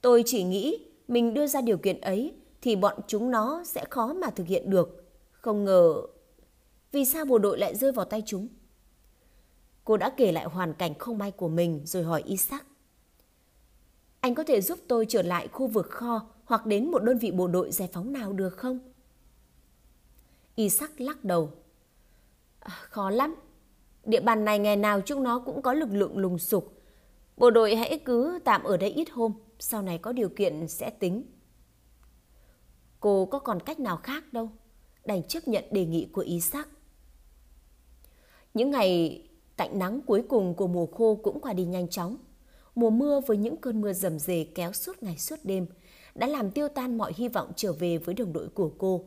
Tôi 0.00 0.22
chỉ 0.26 0.42
nghĩ 0.42 0.78
mình 1.08 1.34
đưa 1.34 1.46
ra 1.46 1.60
điều 1.60 1.78
kiện 1.78 2.00
ấy 2.00 2.34
thì 2.60 2.76
bọn 2.76 3.00
chúng 3.06 3.30
nó 3.30 3.64
sẽ 3.64 3.84
khó 3.90 4.12
mà 4.12 4.30
thực 4.30 4.46
hiện 4.46 4.70
được. 4.70 5.04
Không 5.32 5.64
ngờ... 5.64 6.02
Vì 6.92 7.04
sao 7.04 7.24
bộ 7.24 7.38
đội 7.38 7.58
lại 7.58 7.74
rơi 7.74 7.92
vào 7.92 8.04
tay 8.04 8.22
chúng? 8.26 8.48
Cô 9.84 9.96
đã 9.96 10.10
kể 10.16 10.32
lại 10.32 10.44
hoàn 10.44 10.74
cảnh 10.74 10.94
không 10.98 11.18
may 11.18 11.30
của 11.30 11.48
mình 11.48 11.80
rồi 11.84 12.02
hỏi 12.02 12.22
Isaac. 12.26 12.66
Anh 14.20 14.34
có 14.34 14.44
thể 14.44 14.60
giúp 14.60 14.78
tôi 14.88 15.06
trở 15.08 15.22
lại 15.22 15.48
khu 15.48 15.66
vực 15.66 15.90
kho 15.90 16.26
hoặc 16.46 16.66
đến 16.66 16.90
một 16.90 17.02
đơn 17.02 17.18
vị 17.18 17.30
bộ 17.30 17.46
đội 17.48 17.72
giải 17.72 17.88
phóng 17.92 18.12
nào 18.12 18.32
được 18.32 18.56
không? 18.56 18.78
Isaac 20.54 21.00
lắc 21.00 21.24
đầu. 21.24 21.50
À, 22.60 22.74
khó 22.90 23.10
lắm. 23.10 23.34
Địa 24.04 24.20
bàn 24.20 24.44
này 24.44 24.58
ngày 24.58 24.76
nào 24.76 25.00
chúng 25.00 25.22
nó 25.22 25.38
cũng 25.38 25.62
có 25.62 25.72
lực 25.72 25.88
lượng 25.92 26.18
lùng 26.18 26.38
sục. 26.38 26.82
Bộ 27.36 27.50
đội 27.50 27.76
hãy 27.76 28.00
cứ 28.04 28.38
tạm 28.44 28.64
ở 28.64 28.76
đây 28.76 28.90
ít 28.90 29.10
hôm, 29.10 29.32
sau 29.58 29.82
này 29.82 29.98
có 29.98 30.12
điều 30.12 30.28
kiện 30.28 30.68
sẽ 30.68 30.90
tính. 30.90 31.22
Cô 33.00 33.26
có 33.26 33.38
còn 33.38 33.60
cách 33.60 33.80
nào 33.80 33.96
khác 33.96 34.32
đâu, 34.32 34.50
đành 35.04 35.22
chấp 35.22 35.48
nhận 35.48 35.64
đề 35.70 35.84
nghị 35.84 36.08
của 36.12 36.20
Isaac. 36.20 36.68
Những 38.54 38.70
ngày 38.70 39.22
tạnh 39.56 39.78
nắng 39.78 40.00
cuối 40.06 40.24
cùng 40.28 40.54
của 40.54 40.66
mùa 40.66 40.86
khô 40.86 41.20
cũng 41.22 41.40
qua 41.40 41.52
đi 41.52 41.64
nhanh 41.64 41.88
chóng. 41.88 42.16
Mùa 42.74 42.90
mưa 42.90 43.20
với 43.26 43.36
những 43.36 43.56
cơn 43.56 43.80
mưa 43.80 43.92
rầm 43.92 44.18
rề 44.18 44.46
kéo 44.54 44.72
suốt 44.72 45.02
ngày 45.02 45.18
suốt 45.18 45.36
đêm 45.44 45.66
đã 46.18 46.26
làm 46.26 46.50
tiêu 46.50 46.68
tan 46.68 46.98
mọi 46.98 47.12
hy 47.16 47.28
vọng 47.28 47.52
trở 47.56 47.72
về 47.72 47.98
với 47.98 48.14
đồng 48.14 48.32
đội 48.32 48.48
của 48.48 48.70
cô. 48.78 49.04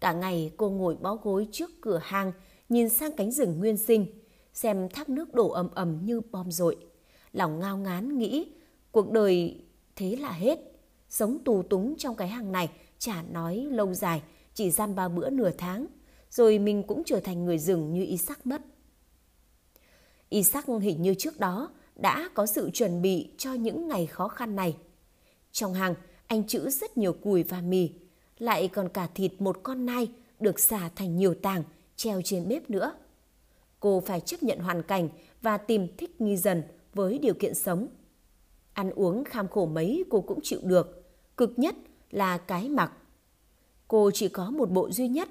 Cả 0.00 0.12
ngày 0.12 0.52
cô 0.56 0.70
ngồi 0.70 0.96
bó 0.96 1.14
gối 1.14 1.48
trước 1.52 1.70
cửa 1.80 2.00
hàng 2.02 2.32
nhìn 2.68 2.88
sang 2.88 3.12
cánh 3.16 3.32
rừng 3.32 3.58
nguyên 3.58 3.76
sinh, 3.76 4.06
xem 4.52 4.88
thác 4.88 5.08
nước 5.08 5.34
đổ 5.34 5.50
ầm 5.50 5.70
ầm 5.74 5.98
như 6.04 6.20
bom 6.20 6.50
rội. 6.50 6.76
Lòng 7.32 7.58
ngao 7.58 7.78
ngán 7.78 8.18
nghĩ, 8.18 8.52
cuộc 8.92 9.10
đời 9.10 9.62
thế 9.96 10.16
là 10.16 10.32
hết. 10.32 10.58
Sống 11.08 11.38
tù 11.44 11.62
túng 11.62 11.94
trong 11.98 12.16
cái 12.16 12.28
hang 12.28 12.52
này 12.52 12.70
chả 12.98 13.22
nói 13.22 13.56
lâu 13.56 13.94
dài, 13.94 14.22
chỉ 14.54 14.70
giam 14.70 14.94
ba 14.94 15.08
bữa 15.08 15.30
nửa 15.30 15.50
tháng. 15.58 15.86
Rồi 16.30 16.58
mình 16.58 16.82
cũng 16.82 17.02
trở 17.06 17.20
thành 17.20 17.44
người 17.44 17.58
rừng 17.58 17.92
như 17.92 18.04
Isaac 18.04 18.46
mất. 18.46 18.62
Isaac 20.28 20.66
hình 20.66 21.02
như 21.02 21.14
trước 21.14 21.40
đó 21.40 21.70
đã 21.96 22.30
có 22.34 22.46
sự 22.46 22.70
chuẩn 22.70 23.02
bị 23.02 23.30
cho 23.38 23.54
những 23.54 23.88
ngày 23.88 24.06
khó 24.06 24.28
khăn 24.28 24.56
này. 24.56 24.76
Trong 25.52 25.74
hàng, 25.74 25.94
anh 26.28 26.46
trữ 26.46 26.70
rất 26.70 26.96
nhiều 26.98 27.12
cùi 27.12 27.42
và 27.42 27.60
mì, 27.60 27.90
lại 28.38 28.68
còn 28.68 28.88
cả 28.88 29.08
thịt 29.14 29.32
một 29.38 29.60
con 29.62 29.86
nai 29.86 30.08
được 30.40 30.60
xả 30.60 30.90
thành 30.96 31.16
nhiều 31.16 31.34
tảng 31.34 31.62
treo 31.96 32.22
trên 32.22 32.48
bếp 32.48 32.70
nữa. 32.70 32.92
Cô 33.80 34.00
phải 34.00 34.20
chấp 34.20 34.42
nhận 34.42 34.58
hoàn 34.58 34.82
cảnh 34.82 35.08
và 35.42 35.58
tìm 35.58 35.88
thích 35.96 36.20
nghi 36.20 36.36
dần 36.36 36.62
với 36.94 37.18
điều 37.18 37.34
kiện 37.34 37.54
sống. 37.54 37.88
Ăn 38.72 38.90
uống 38.90 39.24
kham 39.24 39.48
khổ 39.48 39.66
mấy 39.66 40.04
cô 40.10 40.20
cũng 40.20 40.38
chịu 40.42 40.60
được, 40.62 41.04
cực 41.36 41.58
nhất 41.58 41.74
là 42.10 42.38
cái 42.38 42.68
mặc. 42.68 42.92
Cô 43.88 44.10
chỉ 44.14 44.28
có 44.28 44.50
một 44.50 44.70
bộ 44.70 44.90
duy 44.90 45.08
nhất, 45.08 45.28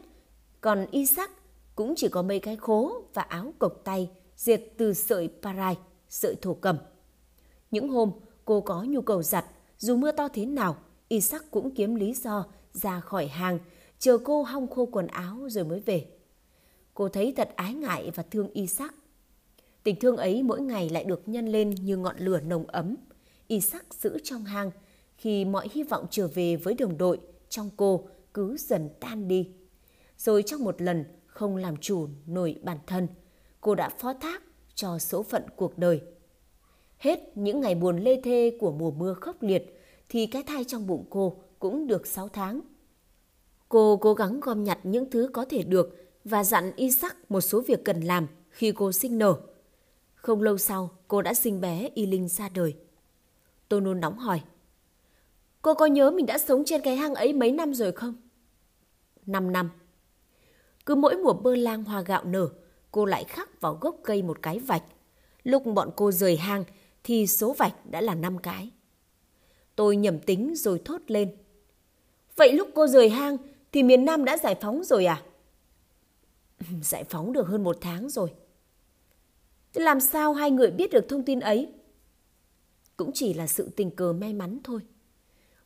còn 0.62 0.86
Isaac 0.92 1.32
cũng 1.76 1.94
chỉ 1.98 2.10
có 2.10 2.22
mấy 2.22 2.40
cái 2.40 2.56
khố 2.56 3.02
và 3.14 3.22
áo 3.22 3.54
cộc 3.60 3.74
tay 3.84 4.10
diệt 4.36 4.64
từ 4.78 4.94
sợi 4.94 5.30
parai, 5.42 5.78
sợi 6.10 6.36
thổ 6.42 6.54
cầm. 6.54 6.78
Những 7.72 7.90
hôm 7.90 8.12
cô 8.46 8.62
có 8.62 8.84
nhu 8.84 9.02
cầu 9.02 9.24
giặt, 9.24 9.46
dù 9.78 9.96
mưa 9.96 10.12
to 10.12 10.28
thế 10.28 10.46
nào, 10.46 10.76
Isaac 11.08 11.52
cũng 11.52 11.72
kiếm 11.72 11.96
lý 11.96 12.14
do 12.14 12.46
ra 12.74 13.00
khỏi 13.00 13.28
hàng, 13.28 13.60
chờ 14.00 14.18
cô 14.18 14.44
hong 14.44 14.68
khô 14.68 14.86
quần 14.86 15.08
áo 15.08 15.38
rồi 15.50 15.64
mới 15.64 15.80
về. 15.80 16.08
Cô 16.94 17.10
thấy 17.10 17.34
thật 17.38 17.50
ái 17.56 17.74
ngại 17.74 18.12
và 18.16 18.24
thương 18.24 18.50
Isaac. 18.54 18.94
Tình 19.84 19.96
thương 19.96 20.18
ấy 20.18 20.44
mỗi 20.44 20.62
ngày 20.62 20.90
lại 20.90 21.04
được 21.04 21.28
nhân 21.28 21.48
lên 21.48 21.70
như 21.70 21.98
ngọn 21.98 22.16
lửa 22.18 22.40
nồng 22.40 22.68
ấm. 22.68 22.96
Isaac 23.48 23.94
giữ 23.94 24.18
trong 24.24 24.46
hang 24.46 24.72
khi 25.18 25.46
mọi 25.46 25.68
hy 25.72 25.84
vọng 25.84 26.06
trở 26.10 26.28
về 26.28 26.56
với 26.56 26.74
đồng 26.74 26.98
đội 26.98 27.20
trong 27.50 27.70
cô 27.78 28.08
cứ 28.34 28.58
dần 28.60 28.90
tan 29.00 29.28
đi. 29.28 29.50
Rồi 30.18 30.44
trong 30.44 30.64
một 30.64 30.82
lần 30.82 31.06
không 31.28 31.56
làm 31.56 31.78
chủ 31.78 32.08
nổi 32.26 32.60
bản 32.64 32.78
thân, 32.88 33.08
cô 33.62 33.76
đã 33.76 33.90
phó 33.90 34.14
thác 34.14 34.44
cho 34.76 35.00
số 35.00 35.24
phận 35.24 35.44
cuộc 35.56 35.78
đời. 35.78 36.02
Hết 36.98 37.20
những 37.36 37.62
ngày 37.62 37.76
buồn 37.76 37.98
lê 37.98 38.22
thê 38.22 38.58
của 38.60 38.72
mùa 38.72 38.92
mưa 38.92 39.14
khốc 39.14 39.44
liệt 39.44 39.77
thì 40.10 40.28
cái 40.28 40.44
thai 40.44 40.64
trong 40.64 40.88
bụng 40.88 41.06
cô 41.10 41.38
cũng 41.60 41.88
được 41.88 42.08
6 42.08 42.30
tháng. 42.30 42.62
Cô 43.70 43.98
cố 43.98 44.14
gắng 44.14 44.40
gom 44.40 44.64
nhặt 44.64 44.80
những 44.84 45.10
thứ 45.10 45.30
có 45.34 45.46
thể 45.46 45.64
được 45.64 45.96
và 46.24 46.44
dặn 46.44 46.72
Isaac 46.76 47.32
một 47.32 47.42
số 47.42 47.62
việc 47.62 47.86
cần 47.86 48.02
làm 48.02 48.28
khi 48.50 48.72
cô 48.72 48.92
sinh 48.92 49.18
nở. 49.18 49.36
Không 50.16 50.42
lâu 50.42 50.58
sau, 50.58 50.90
cô 51.08 51.22
đã 51.22 51.34
sinh 51.34 51.62
bé 51.62 51.90
Y 51.94 52.06
Linh 52.06 52.28
ra 52.28 52.50
đời. 52.50 52.76
Tô 53.70 53.80
nôn 53.80 54.00
nóng 54.00 54.18
hỏi. 54.18 54.42
Cô 55.62 55.74
có 55.74 55.86
nhớ 55.86 56.12
mình 56.12 56.26
đã 56.26 56.38
sống 56.38 56.64
trên 56.66 56.82
cái 56.82 56.96
hang 56.96 57.16
ấy 57.16 57.34
mấy 57.34 57.52
năm 57.52 57.74
rồi 57.74 57.92
không? 57.92 58.14
Năm 59.26 59.52
năm. 59.52 59.70
Cứ 60.86 60.96
mỗi 60.96 61.16
mùa 61.16 61.34
bơ 61.34 61.56
lang 61.56 61.84
hoa 61.84 62.02
gạo 62.02 62.24
nở, 62.24 62.50
cô 62.92 63.06
lại 63.06 63.24
khắc 63.24 63.62
vào 63.62 63.78
gốc 63.82 63.96
cây 64.04 64.22
một 64.22 64.42
cái 64.42 64.60
vạch. 64.60 64.84
Lúc 65.44 65.66
bọn 65.66 65.90
cô 65.96 66.12
rời 66.12 66.38
hang 66.38 66.64
thì 67.04 67.28
số 67.28 67.54
vạch 67.54 67.86
đã 67.86 68.02
là 68.02 68.16
năm 68.16 68.38
cái. 68.38 68.72
Tôi 69.78 69.96
nhầm 69.96 70.20
tính 70.20 70.56
rồi 70.56 70.82
thốt 70.86 71.02
lên. 71.08 71.36
Vậy 72.36 72.54
lúc 72.54 72.70
cô 72.76 72.88
rời 72.88 73.10
hang 73.10 73.38
thì 73.72 73.84
miền 73.84 74.06
Nam 74.06 74.26
đã 74.26 74.38
giải 74.38 74.56
phóng 74.62 74.84
rồi 74.84 75.06
à? 75.06 75.24
Giải 76.82 77.04
phóng 77.04 77.34
được 77.34 77.48
hơn 77.48 77.64
một 77.64 77.78
tháng 77.82 78.10
rồi. 78.10 78.34
Thế 79.74 79.84
làm 79.84 80.00
sao 80.00 80.34
hai 80.34 80.52
người 80.52 80.72
biết 80.72 80.92
được 80.92 81.10
thông 81.10 81.24
tin 81.24 81.40
ấy? 81.40 81.74
Cũng 82.98 83.12
chỉ 83.14 83.34
là 83.34 83.48
sự 83.48 83.70
tình 83.76 83.92
cờ 83.92 84.14
may 84.14 84.34
mắn 84.34 84.60
thôi. 84.64 84.80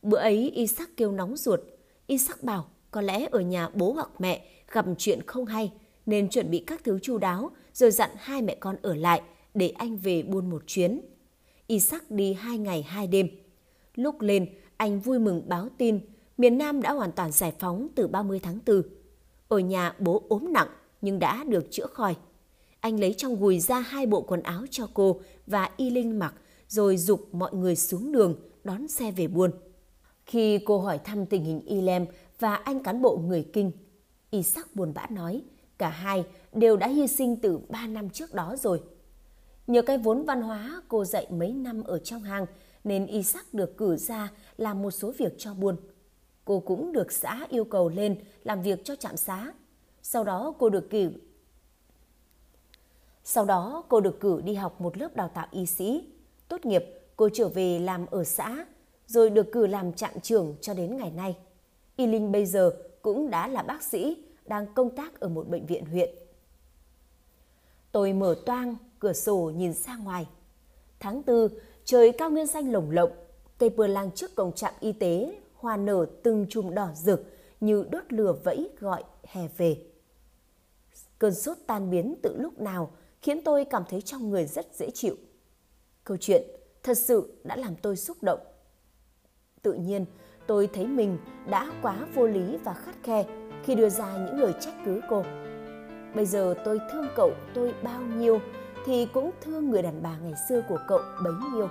Bữa 0.02 0.18
ấy 0.18 0.50
Isaac 0.50 0.90
kêu 0.98 1.12
nóng 1.12 1.38
ruột. 1.38 1.60
Isaac 2.08 2.44
bảo 2.44 2.68
có 2.92 3.02
lẽ 3.02 3.28
ở 3.32 3.40
nhà 3.40 3.70
bố 3.70 3.94
hoặc 3.94 4.10
mẹ 4.20 4.46
gặp 4.72 4.86
chuyện 4.98 5.22
không 5.28 5.46
hay, 5.46 5.74
nên 6.06 6.30
chuẩn 6.30 6.52
bị 6.52 6.64
các 6.68 6.84
thứ 6.84 7.00
chu 7.00 7.18
đáo 7.18 7.52
rồi 7.74 7.92
dặn 7.92 8.10
hai 8.16 8.42
mẹ 8.42 8.56
con 8.56 8.76
ở 8.82 8.96
lại 8.96 9.22
để 9.54 9.70
anh 9.70 9.98
về 9.98 10.24
buôn 10.24 10.50
một 10.50 10.64
chuyến. 10.68 11.02
Isaac 11.68 12.12
đi 12.12 12.34
hai 12.34 12.58
ngày 12.58 12.82
hai 12.82 13.08
đêm. 13.08 13.41
Lúc 13.96 14.22
lên, 14.22 14.50
anh 14.78 15.00
vui 15.00 15.20
mừng 15.20 15.50
báo 15.50 15.70
tin 15.78 16.00
miền 16.38 16.58
Nam 16.58 16.82
đã 16.82 16.92
hoàn 16.92 17.12
toàn 17.12 17.32
giải 17.32 17.54
phóng 17.60 17.88
từ 17.96 18.08
30 18.08 18.40
tháng 18.40 18.60
4. 18.66 18.82
Ở 19.48 19.60
nhà 19.60 19.96
bố 20.00 20.24
ốm 20.30 20.54
nặng 20.54 20.68
nhưng 21.02 21.20
đã 21.20 21.44
được 21.44 21.72
chữa 21.72 21.88
khỏi. 21.88 22.16
Anh 22.80 23.00
lấy 23.00 23.14
trong 23.14 23.40
gùi 23.40 23.60
ra 23.60 23.80
hai 23.80 24.06
bộ 24.06 24.22
quần 24.22 24.42
áo 24.42 24.66
cho 24.72 24.88
cô 24.94 25.22
và 25.48 25.70
Y 25.78 25.90
Linh 25.90 26.20
mặc 26.20 26.34
rồi 26.68 26.98
dục 26.98 27.34
mọi 27.34 27.54
người 27.54 27.76
xuống 27.76 28.12
đường 28.12 28.36
đón 28.64 28.88
xe 28.88 29.12
về 29.12 29.28
buôn. 29.28 29.52
Khi 30.26 30.60
cô 30.66 30.80
hỏi 30.80 30.98
thăm 30.98 31.26
tình 31.26 31.44
hình 31.44 31.62
Y 31.66 31.82
Lem 31.82 32.06
và 32.40 32.56
anh 32.56 32.84
cán 32.84 33.02
bộ 33.02 33.18
người 33.18 33.46
Kinh, 33.54 33.72
y 34.30 34.44
sắc 34.44 34.76
buồn 34.76 34.94
bã 34.94 35.08
nói 35.10 35.44
cả 35.78 35.90
hai 35.90 36.26
đều 36.54 36.78
đã 36.78 36.88
hy 36.88 37.08
sinh 37.08 37.36
từ 37.42 37.60
3 37.70 37.88
năm 37.88 38.10
trước 38.10 38.34
đó 38.34 38.56
rồi. 38.56 38.82
Nhờ 39.68 39.82
cái 39.82 39.98
vốn 39.98 40.26
văn 40.26 40.42
hóa 40.42 40.82
cô 40.88 41.06
dạy 41.06 41.28
mấy 41.32 41.54
năm 41.54 41.84
ở 41.84 42.00
trong 42.00 42.22
hang 42.22 42.46
nên 42.84 43.08
Isaac 43.08 43.54
được 43.54 43.78
cử 43.78 43.96
ra 43.96 44.32
làm 44.58 44.82
một 44.82 44.92
số 44.92 45.14
việc 45.18 45.34
cho 45.38 45.54
buôn. 45.54 45.76
Cô 46.46 46.60
cũng 46.60 46.94
được 46.94 47.12
xã 47.12 47.48
yêu 47.50 47.66
cầu 47.66 47.90
lên 47.90 48.16
làm 48.44 48.62
việc 48.62 48.86
cho 48.86 48.96
trạm 48.96 49.18
xá. 49.18 49.54
Sau 50.02 50.24
đó 50.24 50.54
cô 50.60 50.70
được 50.70 50.90
cử 50.90 51.12
sau 53.24 53.46
đó 53.46 53.84
cô 53.90 54.00
được 54.00 54.20
cử 54.20 54.42
đi 54.46 54.54
học 54.54 54.82
một 54.82 54.98
lớp 54.98 55.16
đào 55.16 55.28
tạo 55.34 55.48
y 55.52 55.66
sĩ. 55.66 56.04
Tốt 56.48 56.66
nghiệp, 56.66 56.86
cô 57.16 57.30
trở 57.34 57.48
về 57.48 57.80
làm 57.80 58.06
ở 58.06 58.24
xã, 58.24 58.66
rồi 59.08 59.30
được 59.30 59.52
cử 59.52 59.68
làm 59.68 59.94
trạm 59.94 60.20
trưởng 60.20 60.56
cho 60.62 60.74
đến 60.74 60.98
ngày 60.98 61.12
nay. 61.12 61.38
Y 61.96 62.08
Linh 62.08 62.32
bây 62.32 62.46
giờ 62.46 62.72
cũng 63.02 63.30
đã 63.30 63.48
là 63.48 63.64
bác 63.64 63.84
sĩ, 63.84 64.24
đang 64.46 64.74
công 64.74 64.96
tác 64.96 65.20
ở 65.20 65.28
một 65.28 65.48
bệnh 65.50 65.66
viện 65.66 65.86
huyện. 65.86 66.10
Tôi 67.92 68.14
mở 68.14 68.36
toang 68.46 68.76
cửa 69.00 69.14
sổ 69.14 69.52
nhìn 69.56 69.74
ra 69.74 69.96
ngoài. 69.96 70.28
Tháng 71.00 71.24
tư, 71.24 71.50
trời 71.92 72.12
cao 72.12 72.30
nguyên 72.30 72.48
xanh 72.48 72.72
lồng 72.72 72.92
lộng, 72.92 73.12
cây 73.58 73.70
bừa 73.70 73.88
lang 73.88 74.12
trước 74.12 74.36
cổng 74.36 74.54
trạm 74.54 74.74
y 74.80 74.92
tế, 74.92 75.36
hoa 75.56 75.78
nở 75.78 76.06
từng 76.24 76.46
chùm 76.50 76.74
đỏ 76.74 76.90
rực 76.96 77.24
như 77.60 77.86
đốt 77.92 78.04
lửa 78.10 78.36
vẫy 78.44 78.70
gọi 78.80 79.04
hè 79.24 79.48
về. 79.58 79.78
Cơn 81.20 81.34
sốt 81.34 81.58
tan 81.68 81.90
biến 81.90 82.16
từ 82.22 82.38
lúc 82.38 82.60
nào 82.60 82.92
khiến 83.22 83.42
tôi 83.44 83.66
cảm 83.66 83.84
thấy 83.90 84.02
trong 84.02 84.30
người 84.30 84.46
rất 84.46 84.76
dễ 84.76 84.90
chịu. 84.94 85.16
Câu 86.04 86.18
chuyện 86.18 86.44
thật 86.84 86.98
sự 86.98 87.34
đã 87.44 87.56
làm 87.56 87.76
tôi 87.76 87.98
xúc 87.98 88.18
động. 88.22 88.40
Tự 89.62 89.74
nhiên, 89.74 90.06
tôi 90.48 90.70
thấy 90.74 90.88
mình 90.88 91.18
đã 91.50 91.72
quá 91.82 92.08
vô 92.16 92.28
lý 92.28 92.58
và 92.58 92.74
khắt 92.74 92.96
khe 93.04 93.26
khi 93.64 93.76
đưa 93.76 93.90
ra 93.90 94.26
những 94.26 94.40
lời 94.40 94.54
trách 94.62 94.76
cứ 94.86 95.02
cô. 95.10 95.24
Bây 96.16 96.26
giờ 96.26 96.56
tôi 96.66 96.80
thương 96.92 97.08
cậu 97.16 97.32
tôi 97.54 97.74
bao 97.84 98.02
nhiêu 98.02 98.40
thì 98.86 99.08
cũng 99.14 99.32
thương 99.42 99.70
người 99.70 99.82
đàn 99.82 100.04
bà 100.04 100.18
ngày 100.22 100.34
xưa 100.50 100.62
của 100.70 100.80
cậu 100.88 101.00
bấy 101.24 101.34
nhiêu. 101.54 101.70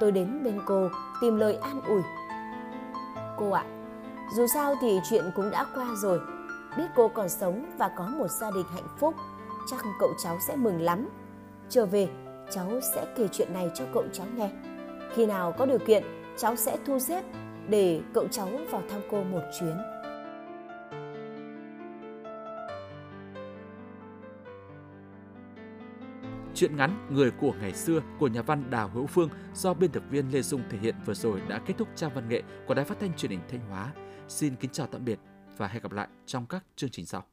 Tôi 0.00 0.12
đến 0.12 0.44
bên 0.44 0.60
cô 0.66 0.88
tìm 1.20 1.36
lời 1.36 1.56
an 1.56 1.80
ủi. 1.88 2.02
Cô 3.36 3.50
ạ, 3.50 3.64
dù 4.36 4.46
sao 4.54 4.74
thì 4.80 5.00
chuyện 5.10 5.24
cũng 5.36 5.50
đã 5.50 5.66
qua 5.74 5.86
rồi. 5.96 6.20
Biết 6.76 6.86
cô 6.96 7.08
còn 7.08 7.28
sống 7.28 7.66
và 7.78 7.90
có 7.96 8.06
một 8.06 8.30
gia 8.30 8.50
đình 8.50 8.66
hạnh 8.74 8.88
phúc, 8.98 9.14
chắc 9.70 9.80
cậu 10.00 10.10
cháu 10.22 10.38
sẽ 10.48 10.56
mừng 10.56 10.80
lắm. 10.80 11.08
Trở 11.68 11.86
về, 11.86 12.08
cháu 12.50 12.80
sẽ 12.94 13.06
kể 13.16 13.28
chuyện 13.32 13.52
này 13.52 13.70
cho 13.74 13.84
cậu 13.94 14.04
cháu 14.12 14.26
nghe. 14.36 14.50
Khi 15.14 15.26
nào 15.26 15.52
có 15.52 15.66
điều 15.66 15.78
kiện, 15.78 16.02
cháu 16.36 16.56
sẽ 16.56 16.76
thu 16.86 16.98
xếp 16.98 17.24
để 17.68 18.00
cậu 18.14 18.28
cháu 18.30 18.48
vào 18.70 18.82
thăm 18.90 19.00
cô 19.10 19.24
một 19.24 19.42
chuyến. 19.60 19.93
Chuyện 26.54 26.76
ngắn 26.76 27.06
Người 27.10 27.30
của 27.30 27.54
ngày 27.60 27.74
xưa 27.74 28.02
của 28.18 28.28
nhà 28.28 28.42
văn 28.42 28.70
Đào 28.70 28.90
Hữu 28.94 29.06
Phương 29.06 29.28
do 29.54 29.74
biên 29.74 29.90
tập 29.90 30.02
viên 30.10 30.32
Lê 30.32 30.42
Dung 30.42 30.62
thể 30.70 30.78
hiện 30.78 30.94
vừa 31.06 31.14
rồi 31.14 31.40
đã 31.48 31.60
kết 31.66 31.74
thúc 31.78 31.88
trang 31.96 32.10
văn 32.14 32.28
nghệ 32.28 32.42
của 32.66 32.74
Đài 32.74 32.84
Phát 32.84 33.00
thanh 33.00 33.16
Truyền 33.16 33.30
hình 33.30 33.40
Thanh 33.48 33.60
Hóa. 33.70 33.92
Xin 34.28 34.56
kính 34.56 34.70
chào 34.70 34.86
tạm 34.86 35.04
biệt 35.04 35.18
và 35.56 35.68
hẹn 35.68 35.82
gặp 35.82 35.92
lại 35.92 36.08
trong 36.26 36.46
các 36.46 36.64
chương 36.76 36.90
trình 36.90 37.06
sau. 37.06 37.24